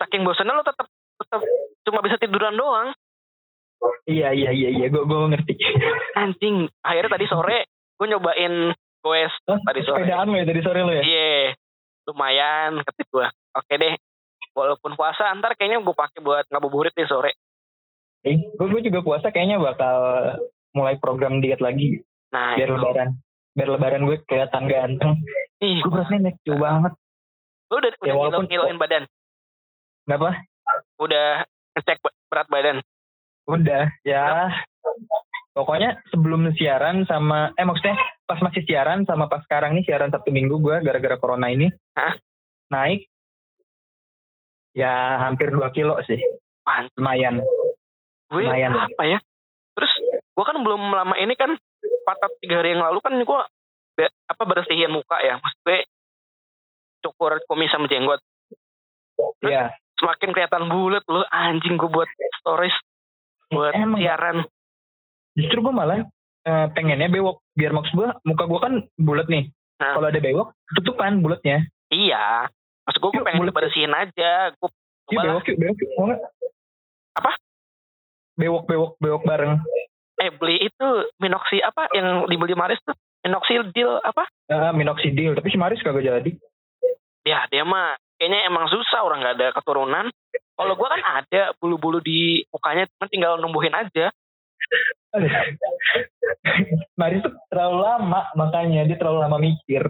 [0.00, 0.88] saking bosennya lo tetap
[1.20, 1.40] tetap
[1.86, 2.90] cuma bisa tiduran doang.
[4.04, 5.54] Iya iya iya iya gue gue ngerti.
[6.14, 6.66] Anjing.
[6.80, 7.58] Akhirnya tadi sore
[7.94, 8.54] gue nyobain
[8.98, 10.02] goes Oh, tadi sore.
[10.02, 11.02] sepedaan lo ya tadi sore lo ya?
[11.02, 11.54] Iya.
[12.04, 13.26] Lumayan ketik gue.
[13.52, 13.94] Oke deh.
[14.52, 17.32] Walaupun puasa ntar kayaknya gue pakai buat ngabuburit nih sore.
[18.22, 19.96] Eh, gue gue juga puasa kayaknya bakal
[20.72, 22.76] mulai program diet lagi Nah, biar itu.
[22.76, 23.08] lebaran.
[23.52, 25.12] Biar lebaran gue kelihatan ganteng.
[25.58, 26.92] Ih, Gue berasnya naik jauh banget.
[27.66, 29.04] lu udah, Ya, udah walaupun- ngiloin badan.
[30.04, 30.28] Kenapa?
[30.98, 32.76] Udah ngecek berat badan.
[33.46, 34.50] Udah ya.
[35.52, 40.32] Pokoknya sebelum siaran sama eh maksudnya pas masih siaran sama pas sekarang nih siaran Sabtu
[40.32, 42.16] Minggu gue gara-gara corona ini Hah?
[42.72, 43.04] naik
[44.72, 46.16] ya hampir 2 kilo sih.
[46.64, 47.44] Pan, Lumayan.
[48.32, 48.72] gue Lumayan.
[48.80, 49.18] apa ya?
[49.76, 51.52] Terus gue kan belum lama ini kan
[52.08, 53.40] patah tiga hari yang lalu kan gue
[54.00, 55.36] be- apa bersihin muka ya.
[55.36, 55.78] Maksud gue
[57.04, 58.24] cukur kumis sama jenggot.
[59.44, 59.76] Iya.
[60.00, 62.08] Semakin kelihatan bulat lu anjing gue buat
[62.40, 62.72] stories
[63.52, 64.00] buat Emang.
[64.00, 64.36] siaran.
[65.32, 66.02] Justru gue malah
[66.42, 69.48] eh, pengennya bewok biar maksud gue muka gue kan bulat nih.
[69.78, 69.92] Nah.
[69.94, 71.64] Kalau ada bewok tutupan bulatnya.
[71.88, 72.48] Iya.
[72.82, 73.54] Maksud gue, pengen bulat.
[73.54, 74.50] bersihin aja.
[74.54, 74.68] Gue
[75.08, 75.90] Iya bewok yuk bewok yuk.
[77.12, 77.32] Apa?
[78.32, 79.60] Bewok bewok bewok bareng.
[80.16, 80.86] eh beli itu
[81.18, 86.30] minoxi apa yang dibeli Maris tuh minoxidil apa Ah, minoxidil tapi si Maris kagak jadi.
[87.22, 90.06] ya dia mah kayaknya emang susah orang nggak ada keturunan
[90.52, 94.12] kalau gua kan ada bulu-bulu di mukanya cuma tinggal numbuhin aja
[96.96, 99.84] Maris tuh terlalu lama makanya dia terlalu lama mikir.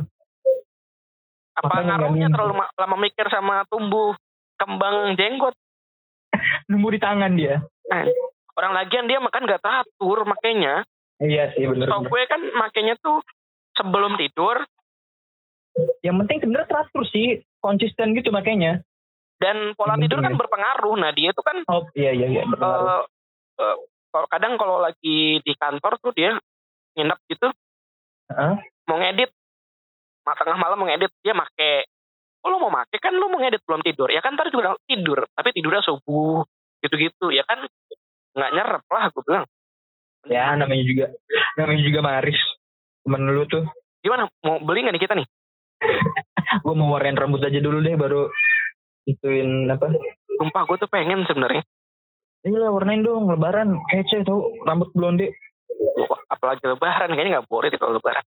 [1.53, 4.16] apa Makanya ngaruhnya terlalu ma- lama mikir sama tumbuh
[4.57, 5.53] kembang jenggot
[6.72, 7.61] Nunggu di tangan dia.
[7.87, 8.09] nah,
[8.57, 10.83] orang lagian dia makan nggak teratur makanya
[11.20, 11.87] Iya sih so bener.
[11.87, 13.20] gue kan makanya tuh
[13.77, 14.64] sebelum tidur
[16.03, 17.27] Yang penting sebenarnya teratur sih
[17.59, 18.83] konsisten gitu makanya.
[19.42, 20.94] Dan pola tidur kan berpengaruh.
[20.94, 23.76] Nah dia tuh kan Oh iya iya iya eh,
[24.14, 26.38] kalau kadang kalau lagi di kantor tuh dia
[26.94, 27.50] nginep gitu.
[28.31, 28.55] Heeh.
[28.87, 29.31] mau ngedit.
[30.22, 31.90] Tengah malam mau ngedit dia make.
[32.46, 34.07] Oh lu mau make kan lu mau ngedit belum tidur.
[34.14, 36.46] Ya kan ntar juga tidur tapi tidurnya subuh
[36.78, 37.35] gitu-gitu.
[37.35, 37.66] Ya kan
[38.38, 39.44] nggak nyerap lah gue bilang.
[40.31, 41.07] Ya namanya juga
[41.59, 42.38] namanya juga Maris.
[43.02, 43.66] Temen lu tuh.
[44.02, 44.26] gimana?
[44.46, 45.26] Mau beli nggak nih kita nih?
[46.66, 48.28] Gue mau warnain rambut aja dulu deh baru
[49.04, 49.90] ituin apa?
[50.38, 51.62] sumpah gue tuh pengen sebenarnya
[52.42, 55.30] Iya lah warnain dong lebaran kece tau rambut blonde.
[56.26, 58.26] Apalagi lebaran kayaknya nggak boleh deh kalau lebaran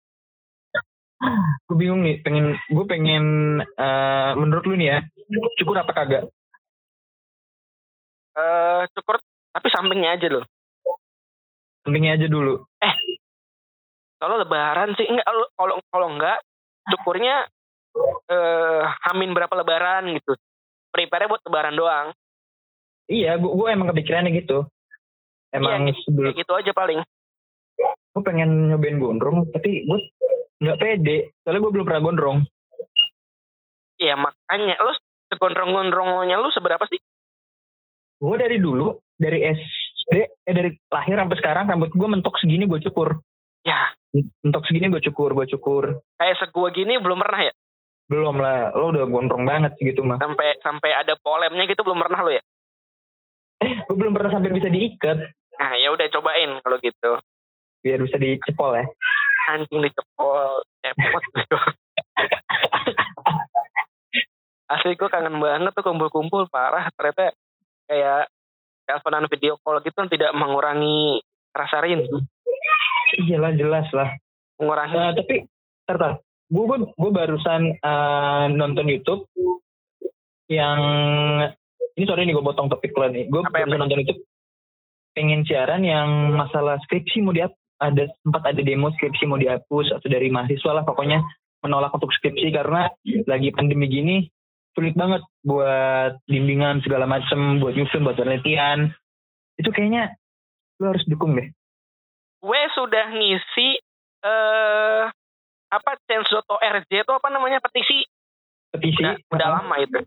[1.67, 3.25] Gue bingung nih pengen gue pengen
[3.59, 4.99] eh, menurut lu nih ya
[5.59, 6.23] cukur apa kagak?
[8.35, 9.19] eh cukur
[9.51, 10.45] tapi sampingnya aja loh
[11.83, 12.65] Pentingnya aja dulu.
[14.15, 16.39] kalau lebaran sih enggak kalau kalau enggak
[16.88, 17.47] cukurnya
[18.31, 20.35] eh hamin berapa lebaran gitu
[20.95, 22.08] prepare buat lebaran doang
[23.05, 24.65] Iya, gue gue emang kepikirannya gitu.
[25.53, 27.05] Emang Iya, sebelum gitu aja paling
[28.15, 29.99] gue pengen nyobain gondrong, tapi gue
[30.58, 31.36] nggak pede.
[31.43, 32.38] Soalnya gue belum pernah gondrong.
[33.95, 34.91] Iya makanya lu
[35.29, 36.97] segondrong-gondrongnya lu seberapa sih?
[38.17, 42.81] Gue dari dulu, dari SD, eh dari lahir sampai sekarang rambut gue mentok segini gue
[42.89, 43.19] cukur.
[43.62, 43.93] Ya
[44.41, 45.99] Mentok segini gue cukur, gue cukur.
[46.17, 47.53] kayak segua gini belum pernah ya?
[48.06, 50.22] Belum lah, lo udah gondrong banget sih gitu mah.
[50.22, 52.44] Sampai sampai ada polemnya gitu belum pernah lo ya?
[53.89, 55.18] Gue belum pernah sampai bisa diikat,
[55.56, 57.12] Nah ya udah cobain kalau gitu.
[57.86, 58.86] biar bisa dicepol ya.
[59.54, 61.24] Anjing dicepol, cepot.
[64.74, 66.89] Asli gue kangen banget tuh kumpul-kumpul parah.
[66.98, 67.38] Ternyata
[67.86, 68.26] kayak
[68.89, 71.22] teleponan video call gitu tidak mengurangi
[71.54, 72.26] rasa rindu.
[73.22, 74.10] Iyalah jelas lah.
[74.58, 75.36] Mengurangi Eh, tapi,
[75.86, 76.24] tar, tar.
[76.51, 79.25] Gue gue gue barusan eh, nonton YouTube
[80.51, 80.79] yang
[81.95, 83.25] ini sorry nih gue potong topik lo nih.
[83.29, 83.81] Gue barusan apa?
[83.81, 84.21] nonton YouTube
[85.15, 90.08] pengen siaran yang masalah skripsi mau dihapus ada sempat ada demo skripsi mau dihapus atau
[90.08, 91.23] dari mahasiswa lah pokoknya
[91.63, 92.91] menolak untuk skripsi karena
[93.27, 94.17] lagi pandemi gini
[94.75, 98.91] sulit banget buat bimbingan segala macem buat nyusun buat penelitian
[99.55, 100.15] itu kayaknya
[100.84, 101.47] lu harus dukung deh
[102.43, 103.79] gue sudah ngisi
[104.23, 105.03] eh
[105.75, 108.07] apa change.org itu apa namanya petisi
[108.71, 109.99] petisi udah, udah lama itu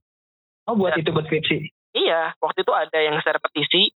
[0.65, 1.01] oh buat Ya.
[1.01, 1.57] itu buat skripsi
[1.95, 3.93] iya waktu itu ada yang share petisi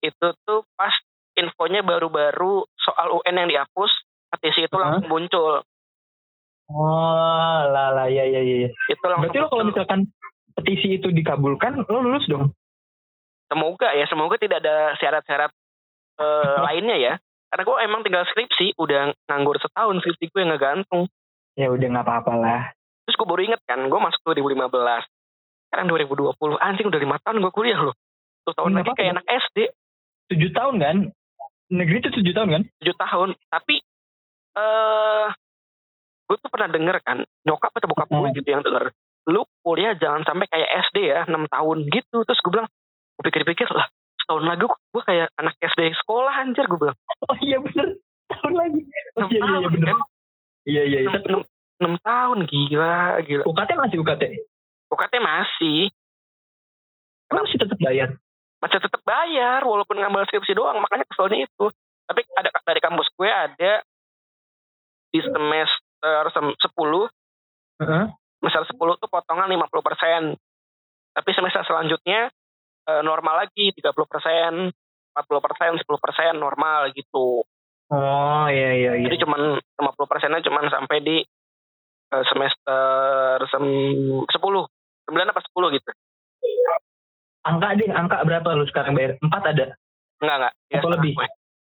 [0.00, 0.92] itu tuh pas
[1.32, 3.92] infonya baru-baru soal UN yang dihapus
[4.30, 4.98] petisi itu Hah?
[4.98, 5.62] langsung muncul
[6.72, 8.70] Oh, lah lah ya ya ya.
[8.88, 10.00] itu langsung Berarti lo kalau misalkan
[10.52, 12.56] petisi itu dikabulkan, lo lulus dong.
[13.44, 15.52] semoga ya semoga tidak ada syarat-syarat
[16.16, 17.14] eh, lainnya ya
[17.52, 21.04] karena gue emang tinggal skripsi udah nganggur setahun skripsi gue ngegantung.
[21.52, 22.62] Ya udah nggak apa-apa lah.
[23.04, 24.72] terus gue baru inget kan gue masuk 2015
[25.68, 27.92] sekarang 2020 anjing udah lima tahun gue kuliah loh.
[28.48, 29.68] Tuh tahun lagi kayak anak SD
[30.32, 30.96] tujuh tahun kan?
[31.68, 32.62] Negeri itu tujuh tahun kan?
[32.80, 33.28] 7 tahun.
[33.52, 33.74] Tapi
[34.56, 35.26] eh
[36.24, 38.36] gue tuh pernah denger kan nyokap atau bokap gue Hmm.
[38.40, 38.88] gitu yang denger
[39.28, 42.16] lu kuliah jangan sampai kayak SD ya 6 tahun gitu.
[42.24, 42.68] Terus gue bilang
[43.20, 46.98] gue pikir-pikir lah setahun lagi gue kayak anak SD sekolah anjir gue bilang.
[47.26, 47.98] Oh iya bener.
[48.30, 48.80] Tahun lagi.
[49.18, 49.88] Oh, 6 iya iya iya tahun bener.
[49.88, 49.98] kan
[50.64, 51.10] iya iya iya.
[51.82, 53.42] 6, tahun gila gila.
[53.44, 54.22] UKT masih UKT
[54.88, 55.78] UKT masih.
[57.28, 58.08] Lu masih tetap bayar?
[58.62, 61.66] Masih tetap bayar walaupun ngambil skripsi doang makanya keselnya itu.
[62.06, 63.72] Tapi ada dari kampus gue ada
[65.10, 67.08] di semester sem- 10
[67.82, 68.04] Heeh.
[68.38, 70.38] semester 10 tuh potongan 50%.
[71.12, 72.30] Tapi semester selanjutnya
[72.82, 74.72] eh, normal lagi 30%,
[75.14, 77.44] 40%, 10% normal gitu.
[77.92, 79.40] oh iya iya iya Jadi cuman
[79.78, 81.16] 50 persennya cuman sampai di
[82.08, 83.64] eh, semester sem
[84.24, 84.26] 10.
[84.26, 84.66] 9
[85.12, 85.90] apa 10 gitu.
[87.42, 89.66] angka deh angka berapa lu sekarang bayar empat ada
[90.22, 90.52] Enggak, enggak.
[90.70, 91.12] Tiga Atau lebih?
[91.18, 91.28] gue.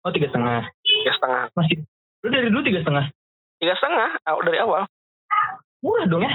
[0.02, 1.42] oh tiga setengah Tiga setengah.
[1.54, 1.76] masih
[2.18, 3.06] lu dari dulu tiga setengah
[3.62, 4.10] Tiga setengah
[4.42, 4.82] dari awal.
[5.82, 6.32] Murah dong ya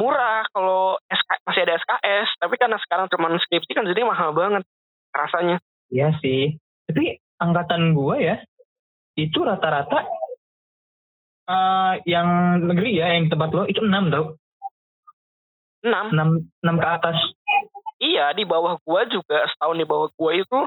[0.00, 2.28] Murah kalau SK, masih ada SKS.
[2.42, 4.64] Tapi karena sekarang cuman skripsi kan jadi mahal banget
[5.12, 5.62] rasanya.
[5.92, 6.56] Iya sih.
[6.88, 8.36] Tapi angkatan gua ya
[9.14, 10.08] itu rata-rata
[11.42, 14.40] eh yang negeri ya yang tempat lo itu 6 tau.
[15.84, 16.14] 6.
[16.14, 17.18] 6 6 ke atas.
[18.02, 20.58] Iya, di bawah gua juga setahun di bawah gua itu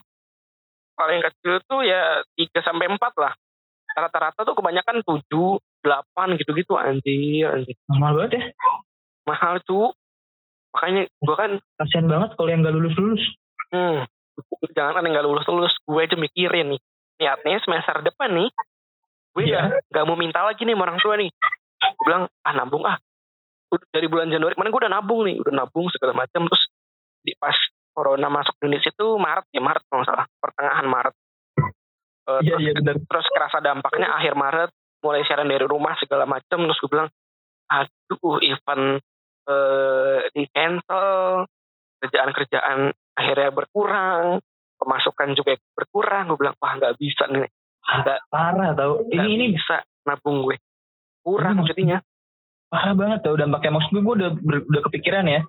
[0.96, 3.34] paling kecil tuh ya 3 sampai 4 lah.
[3.96, 5.24] Rata-rata tuh kebanyakan 7,
[5.86, 7.76] 8 gitu-gitu anjir, anjir.
[7.88, 8.44] Mahal banget ya.
[9.24, 9.94] Mahal cu.
[10.74, 13.24] Makanya gua kan Kasian banget kalau yang gak lulus-lulus.
[13.72, 14.04] hmm,
[14.72, 16.82] jangan kan nggak lulus-lulus, gue aja mikirin nih.
[17.16, 18.50] Niatnya semester depan nih,
[19.32, 19.72] gue Iya.
[19.72, 21.30] nggak nggak mau minta lagi nih sama orang tua nih.
[21.80, 22.98] Gue bilang, ah nabung ah.
[23.92, 26.64] Dari bulan Januari kemarin gue udah nabung nih, udah nabung segala macam terus
[27.20, 27.56] di pas
[27.92, 31.16] corona masuk Indonesia itu Maret ya Maret kalau salah pertengahan Maret.
[32.26, 32.96] Eh, Iya terus, iya benar.
[33.00, 34.72] terus kerasa dampaknya akhir Maret
[35.06, 37.10] mulai siaran dari rumah segala macam terus gue bilang
[37.70, 38.98] aduh event
[39.46, 41.46] eh, di cancel
[42.02, 44.42] kerjaan-kerjaan akhirnya berkurang
[44.82, 47.46] pemasukan juga berkurang gue bilang wah nggak bisa nih
[47.86, 49.06] nggak Parah tau.
[49.14, 50.58] Ini ini bisa nabung gue
[51.26, 51.98] kurang Ini jadinya
[52.70, 53.78] parah banget tau dampaknya.
[53.78, 55.42] Maksud gue, gue udah, ber- udah kepikiran ya.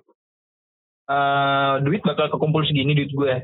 [1.07, 3.35] eh duit bakal kekumpul segini duit gue.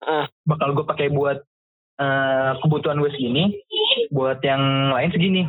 [0.00, 0.26] Hmm.
[0.46, 1.42] Bakal gue pakai buat
[2.00, 3.60] eh kebutuhan gue segini.
[4.10, 5.42] Buat yang lain segini.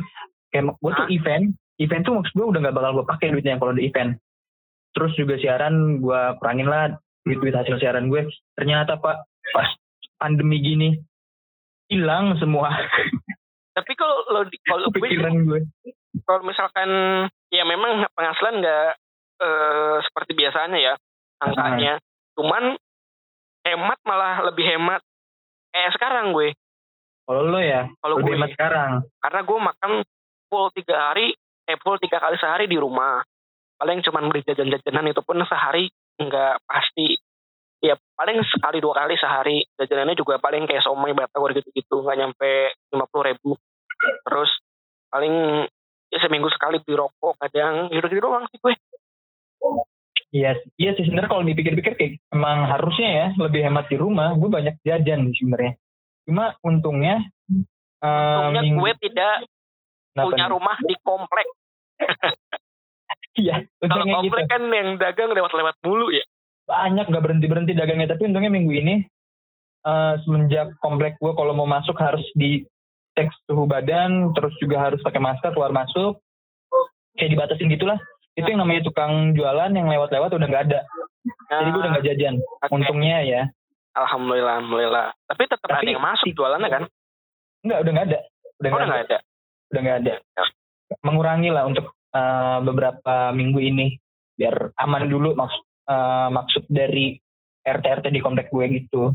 [0.52, 1.12] Kayak gue tuh Hah?
[1.12, 1.44] event.
[1.80, 4.10] Event tuh maksud gue udah gak bakal gue pakai duitnya kalau ada event.
[4.92, 6.92] Terus juga siaran gue kurangin lah
[7.24, 8.28] duit-duit hasil siaran gue.
[8.54, 9.24] Ternyata pak
[9.56, 9.68] pas
[10.22, 10.90] pandemi gini
[11.90, 12.70] hilang semua
[13.76, 15.60] tapi kalau lo di- kalau pikiran gue.
[16.24, 16.88] kalau misalkan
[17.50, 18.88] ya memang penghasilan nggak
[19.42, 20.94] eh, seperti biasanya ya
[21.42, 21.98] angkanya
[22.38, 22.78] cuman
[23.66, 25.02] hemat malah lebih hemat
[25.72, 26.52] eh sekarang gue.
[27.22, 28.34] Kalau lo ya, kalau gue.
[28.34, 29.06] hemat sekarang.
[29.22, 29.92] karena gue makan
[30.50, 31.32] full tiga hari
[31.64, 33.22] eh full tiga kali sehari di rumah.
[33.78, 37.18] Paling cuman beli jajan-jajanan itu pun sehari nggak pasti.
[37.82, 39.64] Ya paling sekali dua kali sehari.
[39.74, 43.50] Jajanannya juga paling kayak somai batagor gitu-gitu nggak nyampe lima puluh ribu.
[44.22, 44.50] Terus
[45.10, 45.66] paling
[46.12, 48.74] ya seminggu sekali beli rokok kadang gitu-gitu doang sih gue
[50.32, 50.70] Iya, sih.
[50.80, 54.32] iya sih sebenarnya kalau dipikir-pikir kayak emang harusnya ya lebih hemat di rumah.
[54.32, 55.76] Gue banyak jajan sih sebenarnya.
[56.24, 57.20] Cuma untungnya,
[58.00, 59.44] eh, untungnya minggu- gue tidak
[60.16, 60.52] punya nih?
[60.56, 61.48] rumah di komplek
[63.32, 64.16] Iya, kalau gitu.
[64.20, 66.24] komplek kan yang dagang lewat-lewat mulu ya
[66.68, 68.16] Banyak gak berhenti berhenti dagangnya.
[68.16, 68.94] Tapi untungnya minggu ini
[69.82, 72.62] eh, semenjak komplek gue kalau mau masuk harus di
[73.12, 76.16] cek suhu badan, terus juga harus pakai masker keluar masuk,
[77.18, 77.98] kayak dibatasin gitulah.
[78.32, 80.80] Itu yang namanya tukang jualan yang lewat-lewat udah nggak ada.
[81.52, 82.34] Jadi gue udah nggak jajan.
[82.60, 82.72] Ah, Oke.
[82.80, 83.42] Untungnya ya.
[83.92, 86.82] alhamdulillah alhamdulillah tapi tetap Tapi- ada yang masuk jualannya kan
[87.60, 88.20] Enggak, udah nggak ada.
[88.56, 89.18] Udah oh, nggak udah ada.
[89.68, 90.14] udah nggak ada
[91.00, 93.86] mengurangi lah untuk eh, beberapa minggu ini
[94.32, 97.16] biar aman dulu maksud eh, maksud dari
[97.68, 99.12] RT RT di komplek gue gitu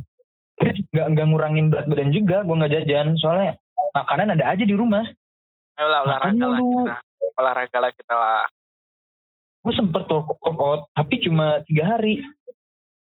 [0.94, 3.58] nggak nggak ngurangin berat badan juga gue nggak jajan soalnya
[3.94, 5.06] makanan ada aja di rumah
[5.78, 6.94] Ayolah olahraga Makanya lah kita.
[7.38, 8.46] Olahraga lah kita lah.
[9.68, 12.24] Gue sempet tuh workout tapi cuma tiga hari.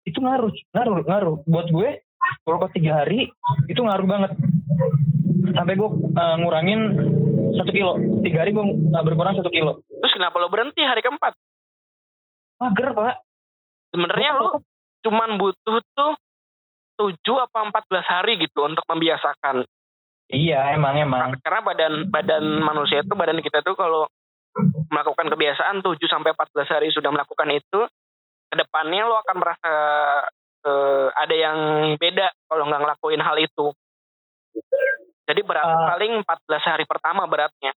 [0.03, 1.35] Itu ngaruh ngaruh ngaruh.
[1.47, 2.03] Buat gue
[2.43, 3.31] workout tiga hari
[3.71, 4.35] itu ngaruh banget.
[5.55, 6.81] Sampai gue eh, ngurangin
[7.55, 7.95] satu kilo.
[8.27, 9.87] Tiga hari gue berkurang satu kilo.
[9.87, 11.31] Terus kenapa lo berhenti hari keempat?
[12.59, 13.15] mager pak.
[13.89, 14.61] Sebenarnya lo
[14.99, 16.13] cuman butuh tuh
[16.99, 17.15] 7
[17.47, 19.63] apa 14 hari gitu untuk membiasakan.
[20.29, 21.39] Iya emang emang.
[21.41, 24.05] Karena badan badan manusia itu badan kita tuh kalau
[24.89, 27.79] melakukan kebiasaan 7 sampai 14 hari sudah melakukan itu
[28.49, 29.73] ke depannya lo akan merasa
[30.59, 31.57] eh, ada yang
[31.95, 33.71] beda kalau nggak ngelakuin hal itu.
[35.29, 35.95] Jadi berat Ah.
[35.95, 37.71] paling 14 hari pertama beratnya.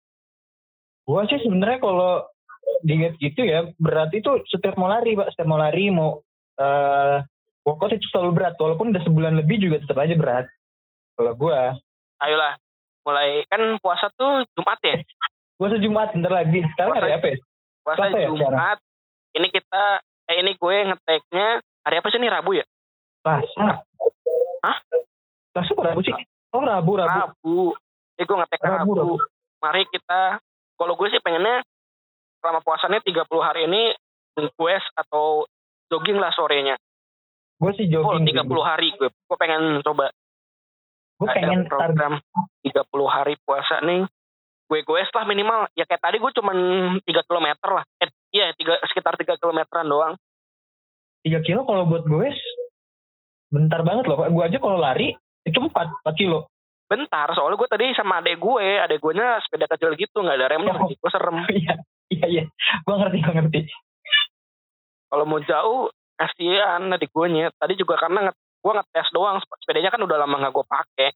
[1.04, 2.24] Gua sih sebenarnya kalau
[2.86, 6.22] diet gitu ya berat itu setiap mau lari pak setiap mau lari mau
[7.66, 10.46] workout itu selalu berat walaupun udah sebulan lebih juga tetap aja berat
[11.18, 11.76] kalau gua
[12.20, 12.52] Ayolah,
[13.08, 15.00] mulai kan puasa tuh Jumat ya.
[15.60, 17.36] Gua sejumat bentar lagi sekarang Puasa- hari apa ya
[17.84, 18.78] Puasa Puasa ya Jumat.
[19.30, 19.82] Ini kita
[20.26, 21.46] eh ini gue ngeteknya
[21.86, 22.64] hari apa sih ini Rabu ya?
[23.20, 23.84] Selasa
[24.64, 24.76] Hah?
[25.52, 26.14] Selasa apa Rabu sih
[26.50, 27.58] oh Rabu Rabu Rabu.
[28.16, 28.92] Jadi gue ngetek Rabu, Rabu.
[28.96, 29.14] Rabu.
[29.60, 30.40] Mari kita
[30.76, 31.60] kalau gue sih pengennya
[32.40, 33.92] selama puasanya 30 hari ini
[34.56, 35.44] quest atau
[35.92, 36.80] jogging lah sorenya.
[37.60, 39.12] gua sih jogging 30 hari gue.
[39.12, 40.08] Gue pengen coba
[41.20, 42.12] ada pengen program
[42.64, 44.08] 30 hari puasa nih.
[44.70, 45.66] Gue quest lah minimal.
[45.74, 46.56] Ya kayak tadi gue cuman
[47.02, 47.82] 3 km lah.
[47.98, 50.14] Eh, iya, tiga, sekitar 3 kilometeran doang.
[51.26, 52.30] 3 kilo kalau buat gue
[53.50, 55.10] bentar banget loh gua aja kalau lari
[55.42, 56.46] itu 4 4 kilo
[56.90, 60.50] Bentar, soalnya gue tadi sama adek gue, adek gue nya sepeda kecil gitu, nggak ada
[60.50, 60.90] remnya, Oh.
[60.90, 61.38] gue serem.
[61.54, 61.74] iya
[62.10, 62.44] iya iya
[62.82, 63.60] gua ngerti gua ngerti
[65.06, 65.86] Kalau mau jauh,
[66.18, 67.54] kasihan adik gue nya.
[67.54, 71.10] Tadi juga karena nge gue ngetes doang, sepedanya kan udah lama nggak gue pakai.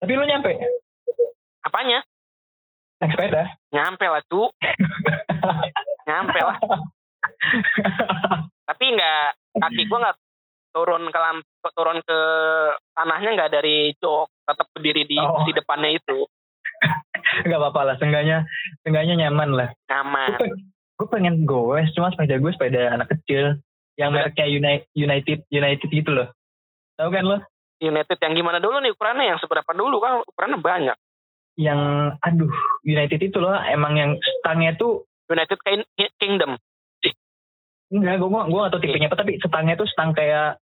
[0.00, 0.52] tapi lu nyampe
[1.64, 2.00] Apanya?
[2.96, 4.48] Naik sepeda Nyampe lah, cu.
[6.08, 6.56] Nyampe lah.
[8.66, 9.24] Tapi nggak,
[9.56, 10.16] kaki gue nggak
[10.72, 11.36] turun ke lam,
[11.72, 12.18] turun ke
[12.92, 15.44] tanahnya nggak dari jok, tetap berdiri di Oh.
[15.44, 16.24] di depannya itu.
[17.36, 18.44] nggak apa-apa lah seenggaknya
[18.80, 20.36] seenggaknya nyaman lah Nyaman.
[20.94, 23.56] gue pengen goes cuma sepeda gue sepeda anak kecil
[23.96, 26.28] yang mereknya United United United gitu loh
[26.94, 27.40] tahu kan lo
[27.76, 29.28] United yang gimana dulu nih ukurannya?
[29.28, 30.96] Yang seberapa dulu kan ukurannya banyak.
[31.56, 31.80] Yang
[32.20, 36.60] aduh United itu loh emang yang stangnya tuh United Kin- Kingdom.
[37.86, 40.58] enggak gue gue gak tau tipenya apa tapi stangnya tuh stang kayak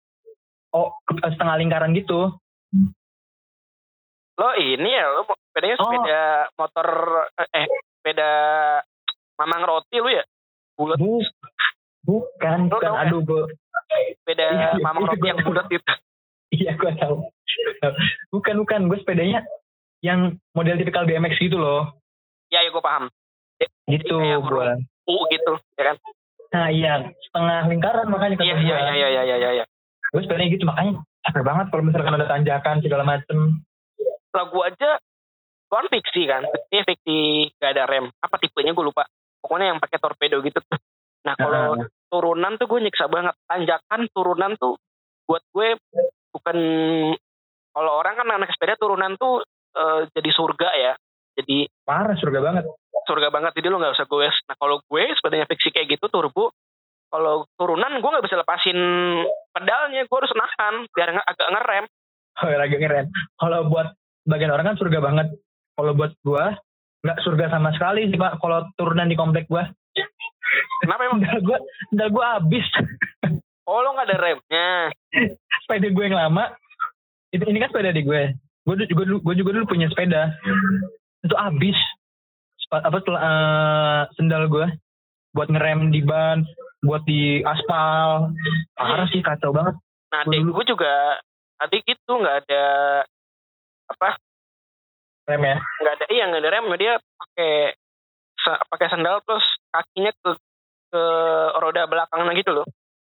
[0.70, 2.30] oh setengah lingkaran gitu
[4.38, 5.82] Lo ini ya, lo sepedanya Oh.
[5.82, 6.20] sepeda
[6.54, 6.86] motor,
[7.50, 7.66] eh
[7.98, 8.30] sepeda
[9.34, 10.22] mamang roti lu ya?
[10.78, 11.18] Bulat, Bu,
[12.06, 13.42] bukan Lo bukan aduh gue
[14.14, 15.92] sepeda Iya, iya, mamang roti yang bulat itu.
[16.48, 17.26] iya gue tahu
[18.30, 19.42] bukan bukan gue sepedanya
[20.00, 20.20] yang
[20.52, 21.94] model tipikal BMX gitu loh
[22.48, 23.12] Ya, ya gue paham.
[23.86, 24.68] gitu gue
[25.04, 25.96] U gitu, ya kan?
[26.48, 28.62] nah iya setengah lingkaran makanya kata Iya, gua.
[28.62, 29.64] iya, iya, iya, iya, iya, iya.
[30.08, 33.38] gue sepedanya gitu makanya capek banget kalau misalkan ada tanjakan segala macem
[34.28, 35.00] Lah gue aja,
[35.66, 36.44] kan fiksi kan.
[36.68, 37.16] Ini fiksi
[37.56, 38.12] gak ada rem.
[38.14, 39.08] Apa tipenya gue lupa.
[39.40, 40.60] Pokoknya yang pakai torpedo gitu.
[41.24, 43.32] Nah, kalau Nah, turunan tuh gue nyiksa banget.
[43.44, 44.76] Tanjakan turunan tuh
[45.24, 45.80] buat gue
[46.30, 46.56] bukan
[47.70, 49.40] kalau orang kan anak sepeda turunan tuh
[49.78, 50.92] eh, jadi surga ya.
[51.38, 52.66] Jadi parah surga banget
[53.06, 54.36] surga banget jadi lo nggak usah goes.
[54.44, 56.50] Nah kalau gue sepedanya fiksi kayak gitu turbo,
[57.08, 58.76] kalau turunan gue nggak bisa lepasin
[59.48, 61.84] pedalnya, gue harus nahan biar nggak agak ngerem.
[62.38, 63.88] oh, agak keren kalau buat
[64.22, 65.26] bagian orang kan surga banget
[65.72, 66.44] kalau buat gue
[67.02, 69.62] nggak surga sama sekali sih pak kalau turunan di komplek gue
[70.78, 71.18] Kenapa emang?
[71.20, 71.58] sendal gue
[71.90, 72.66] sendal gue habis
[73.66, 74.68] Oh lo nggak ada remnya.
[75.62, 76.52] sepeda gue yang lama
[77.28, 78.22] itu ini kan sepeda di gue
[78.68, 80.28] gue gue dulu- gue juga dulu punya sepeda.
[81.24, 81.78] Itu habis.
[82.68, 84.68] Apa eh, sendal gue
[85.32, 86.44] buat ngerem di ban
[86.84, 88.28] buat di aspal.
[88.76, 89.80] Parah sih kacau banget.
[90.12, 91.16] Nah adik dulu- gue juga
[91.64, 92.64] adik itu nggak ada
[93.88, 94.20] apa?
[95.32, 95.56] Rem ya?
[95.56, 97.52] Nggak ada iya nggak ada remnya dia pakai
[98.68, 100.30] pakai sandal terus kakinya ke
[100.88, 101.02] ke
[101.60, 102.66] roda belakangnya gitu loh.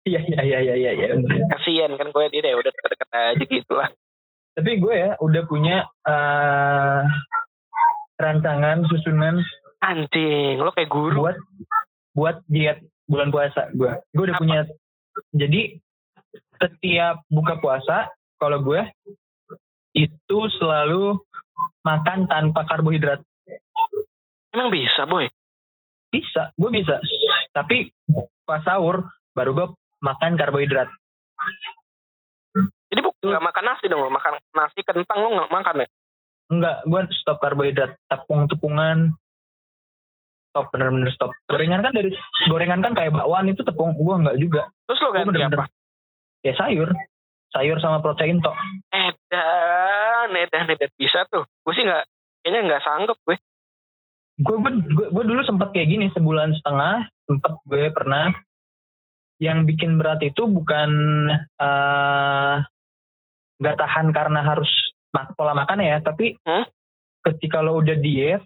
[0.06, 1.06] Iya iya iya iya iya iya.
[1.54, 3.90] Kasian kan gue dia udah deket-deket aja gitu lah
[4.54, 7.02] tapi gue ya udah punya eh
[8.20, 9.40] rancangan susunan
[9.80, 11.24] anjing lo kayak guru.
[11.24, 11.36] buat
[12.12, 13.92] buat diet bulan puasa gue.
[14.12, 14.42] Gue udah Apa?
[14.44, 14.60] punya
[15.34, 15.78] jadi
[16.60, 18.82] setiap buka puasa kalau gue
[19.96, 21.18] itu selalu
[21.82, 23.24] makan tanpa karbohidrat.
[24.52, 25.26] Emang bisa boy?
[26.12, 27.00] Bisa gue bisa.
[27.50, 27.90] Tapi
[28.44, 29.66] pas sahur baru gue
[30.04, 30.90] makan karbohidrat.
[32.90, 35.88] Jadi nggak makan nasi dong lo makan nasi kentang lo nggak makan ya?
[36.50, 39.12] Enggak gue stop karbohidrat tepung tepungan
[40.50, 41.30] stop bener-bener stop.
[41.46, 42.10] Gorengan kan dari
[42.50, 44.62] gorengan kan kayak bakwan itu tepung gue enggak juga.
[44.88, 45.66] Terus lo ganti bener-bener apa?
[46.42, 46.90] Ya sayur.
[47.50, 48.56] Sayur sama protein tok.
[48.90, 50.90] Edan edan edan.
[50.96, 51.46] Bisa tuh.
[51.62, 52.04] Gue sih nggak
[52.42, 53.36] kayaknya nggak sanggup gue.
[54.40, 58.32] Gue gue gue dulu sempat kayak gini sebulan setengah sempat gue pernah.
[59.40, 60.90] Yang bikin berat itu bukan
[61.38, 62.54] eh,
[63.60, 64.68] nggak tahan karena harus
[65.10, 66.64] mak- pola makan ya tapi Hmm?
[67.22, 68.42] ketika lo udah diet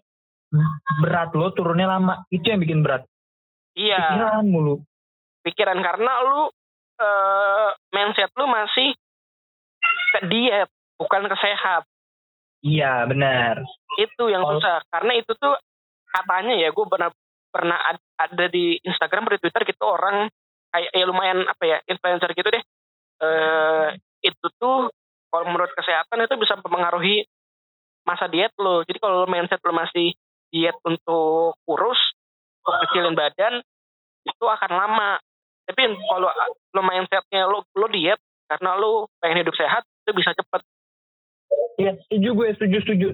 [0.98, 2.22] berat lo turunnya lama.
[2.28, 3.02] Itu yang bikin berat.
[3.74, 3.98] Iya.
[3.98, 4.74] Pikiran mulu.
[5.42, 6.50] Pikiran karena lu
[6.94, 8.94] eh, mindset lu masih
[10.10, 11.82] ke diet bukan ke sehat.
[12.60, 13.60] Iya benar.
[13.94, 14.82] itu yang Kalau- susah.
[14.88, 15.54] Karena itu tuh
[16.04, 17.10] katanya ya gue pernah
[17.46, 20.26] pernah ad- ada di Instagram atau di Twitter gitu orang
[20.70, 22.62] kayak ya lumayan apa ya influencer gitu deh.
[23.20, 23.88] Eh
[24.22, 24.90] itu tuh
[25.35, 27.26] kalau menurut kesehatan itu bisa mempengaruhi
[28.07, 28.87] masa diet lo.
[28.87, 30.14] Jadi kalau lo mindset lo masih
[30.55, 31.99] diet untuk kurus
[32.62, 33.59] untuk kecilin badan
[34.22, 35.18] itu akan lama.
[35.66, 36.30] Tapi kalau
[36.70, 40.62] lo mindsetnya lo lo diet karena lo pengen hidup sehat itu bisa cepet.
[41.82, 43.09] Iya setuju gue setuju setuju.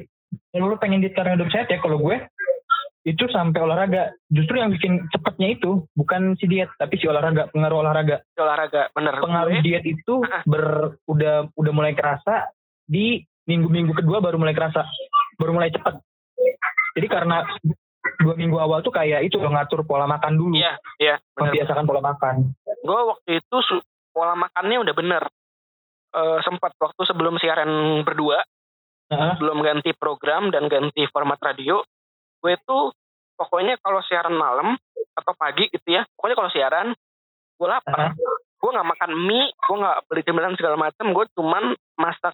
[0.52, 2.20] Kalau lu pengen diet karena hidup sehat ya kalau gue
[3.00, 4.12] itu sampai olahraga.
[4.28, 8.20] Justru yang bikin cepetnya itu bukan si diet tapi si olahraga pengaruh olahraga.
[8.36, 12.52] olahraga bener Pengaruh Gue- diet itu ber udah udah mulai kerasa
[12.84, 14.84] di minggu-minggu kedua baru mulai kerasa
[15.36, 15.96] baru mulai cepet.
[16.96, 17.46] Jadi karena
[18.20, 21.84] dua minggu awal tuh kayak itu lo ngatur pola makan dulu, iya iya bener membiasakan
[21.84, 22.52] pola makan.
[22.64, 23.56] gue waktu itu
[24.10, 25.22] pola makannya udah bener
[26.10, 27.70] Eh sempat waktu sebelum siaran
[28.02, 28.42] berdua
[29.14, 29.32] Heeh.
[29.38, 31.86] belum ganti program dan ganti format radio
[32.40, 32.92] gue tuh
[33.36, 34.76] pokoknya kalau siaran malam
[35.16, 36.88] atau pagi gitu ya pokoknya kalau siaran
[37.60, 38.16] gue lapar.
[38.60, 41.64] Gue nggak makan mie gue nggak beli cemilan segala macam gue cuman
[42.00, 42.32] masak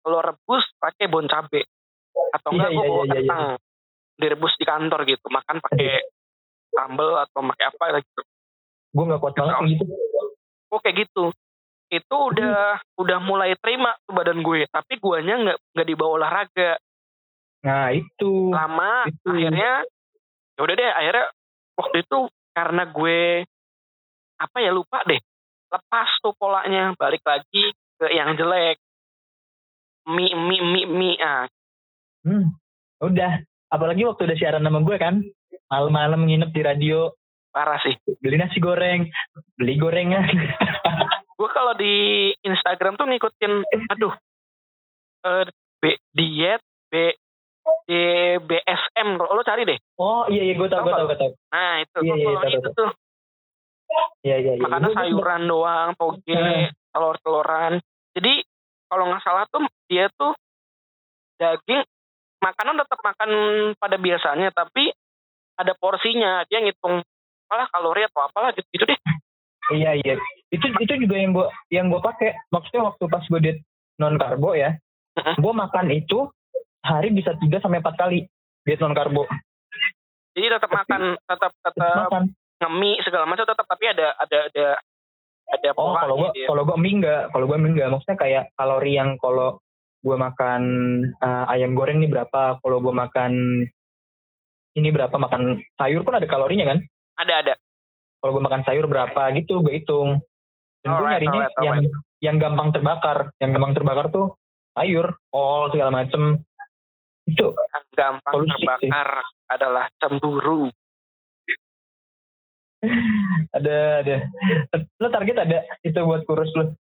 [0.00, 1.68] telur rebus pakai bon cabe.
[2.32, 3.42] Atau Iya, enggak gue iya, bawa iya, iya, kentang
[4.16, 5.26] direbus di kantor gitu.
[5.28, 5.92] Makan pakai
[6.72, 8.20] sambel atau pakai apa gitu.
[8.92, 9.84] Gue nggak kuat banget kayak gitu.
[10.72, 11.24] gue kayak gitu.
[11.92, 14.64] Itu udah udah mulai terima tuh badan gue.
[14.68, 16.80] Tapi guanya nggak nggak dibawa olahraga
[17.62, 18.50] Nah itu.
[18.50, 19.28] lama itu.
[19.30, 19.86] akhirnya
[20.58, 21.26] ya udah deh akhirnya
[21.78, 22.18] waktu itu
[22.52, 23.20] karena gue
[24.36, 25.20] apa ya lupa deh
[25.72, 28.76] lepas tuh polanya balik lagi ke yang jelek
[30.10, 31.46] mie mie mie mie ah
[32.22, 32.54] Hmm,
[33.02, 33.42] udah.
[33.66, 35.18] Apalagi waktu udah siaran sama gue kan,
[35.66, 37.10] malam-malam nginep di radio,
[37.50, 39.10] parah sih beli nasi goreng,
[39.58, 40.22] beli gorengan.
[41.38, 43.52] gue kalau di Instagram tuh ngikutin
[43.90, 44.14] aduh
[45.26, 45.50] eh
[45.82, 47.10] B, diet B
[47.82, 47.90] D,
[48.40, 51.30] BSM lo, cari deh oh iya iya gue tau gue tau gue tau.
[51.48, 52.90] nah itu Iya, iya, tahu, itu tuh
[54.22, 54.62] Iya iya iya.
[54.62, 56.42] gua- sayuran doang toge
[56.88, 57.72] telur-teluran
[58.12, 58.32] jadi
[58.86, 60.32] kalau nggak salah tuh dia tuh
[61.36, 61.82] daging
[62.38, 63.30] makanan tetap makan
[63.76, 64.90] pada biasanya tapi
[65.54, 67.02] ada porsinya dia ngitung
[67.44, 69.00] apalah kalori atau apalah gitu, gitu deh
[69.70, 70.18] Iya iya.
[70.50, 72.34] Itu itu juga yang gue yang gue pakai.
[72.50, 73.58] Maksudnya waktu pas gue diet
[73.94, 74.74] non karbo ya,
[75.14, 76.28] gue makan itu
[76.82, 78.26] hari bisa 3 sampai empat kali
[78.66, 79.26] diet non karbo.
[80.34, 82.24] jadi tetap makan tetap tetap Makan.
[82.62, 84.66] ngemi segala macam tetap tapi ada ada ada
[85.52, 86.46] ada Oh kalau polanya dia.
[86.48, 87.88] kalau gue mie enggak, kalau gue mie enggak.
[87.92, 89.60] Maksudnya kayak kalori yang kalau
[90.02, 90.62] gue makan
[91.20, 93.32] eh, ayam goreng nih berapa, kalau gue makan
[94.72, 96.80] ini berapa, makan sayur pun ada kalorinya kan?
[97.20, 97.54] ada ada
[98.22, 100.22] Kalau gue makan sayur berapa gitu gue hitung.
[100.82, 101.78] Dan gue nyarinya yang
[102.22, 104.26] yang gampang terbakar, yang gampang terbakar tuh
[104.72, 106.40] sayur, kol segala macem.
[107.22, 108.66] Itu yang gampang Solusi sih.
[108.66, 109.08] terbakar
[109.48, 110.66] adalah cemburu
[113.56, 114.16] ada ada.
[114.98, 116.74] Lo target ada itu buat kurus lo.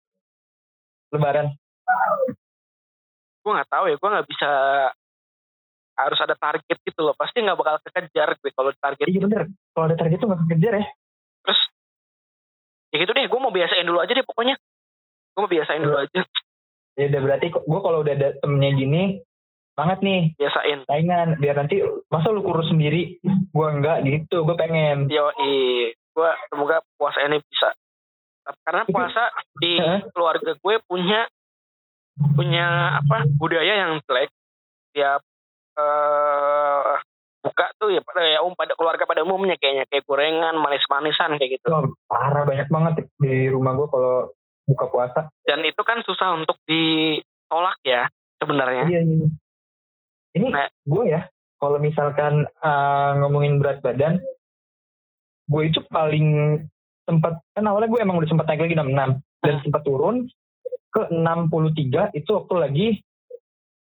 [1.10, 1.50] Lebaran.
[3.38, 4.50] gue nggak tahu ya gue nggak bisa
[5.96, 9.42] harus ada target gitu loh pasti nggak bakal kekejar gue kalau target Iya bener.
[9.72, 10.86] Kalau ada target tuh gak kejar ya.
[11.42, 11.60] terus
[12.92, 14.54] ya gitu deh gue mau biasain dulu aja deh pokoknya
[15.32, 16.20] gue mau biasain dulu aja
[16.94, 19.02] Ya udah berarti gue kalau udah ada temennya gini,
[19.78, 20.20] banget nih.
[20.34, 20.82] Biasain.
[20.90, 21.28] Saingan.
[21.38, 21.78] Biar nanti
[22.10, 23.22] masa lu kurus sendiri?
[23.54, 24.42] Gue enggak gitu.
[24.42, 25.06] Gue pengen.
[25.06, 25.30] Yo
[26.18, 27.70] gue semoga puasa ini bisa.
[28.66, 29.30] Karena puasa
[29.62, 29.78] di
[30.14, 31.30] keluarga gue punya
[32.34, 34.34] punya apa budaya yang jelek.
[34.98, 35.22] Tiap
[35.78, 36.94] eh
[37.38, 39.86] buka tuh ya pada ya um pada keluarga pada umumnya kayaknya.
[39.86, 41.70] Kayak gorengan manis-manisan kayak gitu.
[41.70, 44.34] Wah, parah banyak banget di rumah gue kalau
[44.66, 45.20] buka puasa.
[45.46, 48.10] Dan itu kan susah untuk ditolak ya
[48.42, 48.90] sebenarnya.
[48.90, 49.28] Iya iya
[50.38, 50.70] ini Nah.
[50.84, 51.20] gue ya
[51.58, 54.22] kalau misalkan eh, ngomongin berat badan
[55.44, 56.60] gue itu paling
[57.02, 58.94] sempat kan awalnya gue emang udah sempat naik lagi 66
[59.38, 59.62] dan Hmm.
[59.62, 60.16] sempat turun
[60.88, 62.88] ke 63 itu waktu lagi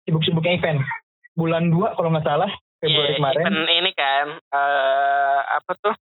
[0.04, 0.80] sibuk-sibuknya event
[1.34, 5.96] bulan 2 kalau nggak salah Februari Iya, kemarin event ini kan eh apa tuh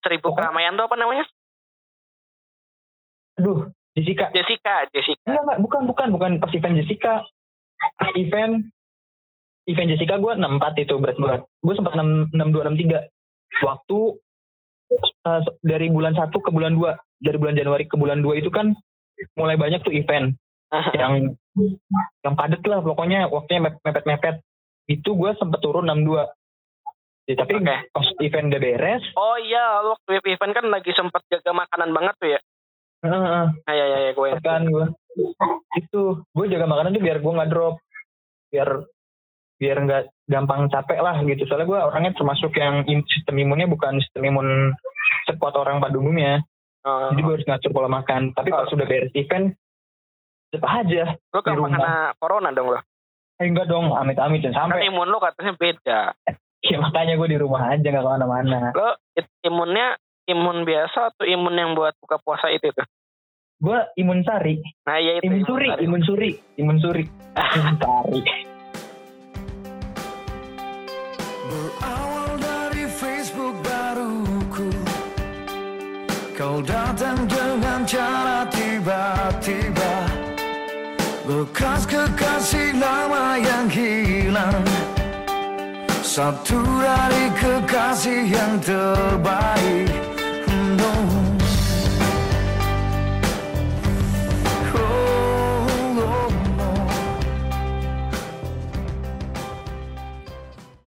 [0.00, 0.36] seribu Apa?
[0.36, 1.24] keramaian tuh apa namanya
[3.36, 7.14] aduh Jessica Jessica Jessica Enggak, enggak, bukan, bukan, bukan pas event Jessica.
[8.14, 8.70] Event
[9.64, 11.42] event Jessica gue 64 itu berat berat.
[11.60, 13.08] Gue sempat 6 62 63.
[13.62, 13.98] Waktu
[14.92, 18.74] eh, dari bulan 1 ke bulan 2, dari bulan Januari ke bulan 2 itu kan
[19.38, 20.34] mulai banyak tuh event
[20.92, 21.38] yang
[22.20, 24.42] yang padat lah pokoknya waktunya mep- mepet-mepet.
[24.84, 26.28] Itu gue sempat turun 62.
[27.24, 27.88] Ya, tapi Oke.
[27.88, 32.28] pas event udah beres, oh iya waktu event kan lagi sempat jaga makanan banget tuh
[32.36, 32.40] ya
[33.00, 33.44] Heeh.
[33.64, 34.28] Ah, ya, ya, ya, gue.
[34.44, 34.92] kan gue
[35.72, 37.80] itu gue jaga makanan tuh biar gue nggak drop
[38.52, 38.68] biar
[39.64, 41.48] biar nggak gampang capek lah gitu.
[41.48, 44.76] Soalnya gue orangnya termasuk yang sistem imunnya bukan sistem imun
[45.24, 46.44] sekuat orang pada umumnya.
[46.84, 48.36] Oh, jadi gue harus ngatur pola makan.
[48.36, 49.56] Tapi pas sudah beres event
[50.52, 52.80] tetap aja lo kan kena corona dong lo.
[53.40, 53.96] eh enggak dong.
[53.96, 56.00] Amit-amit dan Kan sampai imun lo katanya beda.
[56.68, 58.60] ya makanya gue di rumah aja nggak ke mana-mana.
[58.76, 59.00] Lo
[59.48, 59.96] imunnya
[60.28, 62.84] imun biasa atau imun yang buat buka puasa itu tuh?
[63.64, 64.60] gue imun sari.
[64.84, 65.24] Nah, ya itu.
[65.24, 65.82] imun suri tadi.
[65.88, 67.04] imun suri imun suri.
[67.54, 68.53] Imun sari
[71.54, 74.74] Berawal dari Facebook baruku.
[76.34, 79.94] Kau datang dengan cara tiba-tiba.
[81.22, 84.66] Bekas kekasih lama yang hilang.
[86.02, 90.13] Satu dari kekasih yang terbaik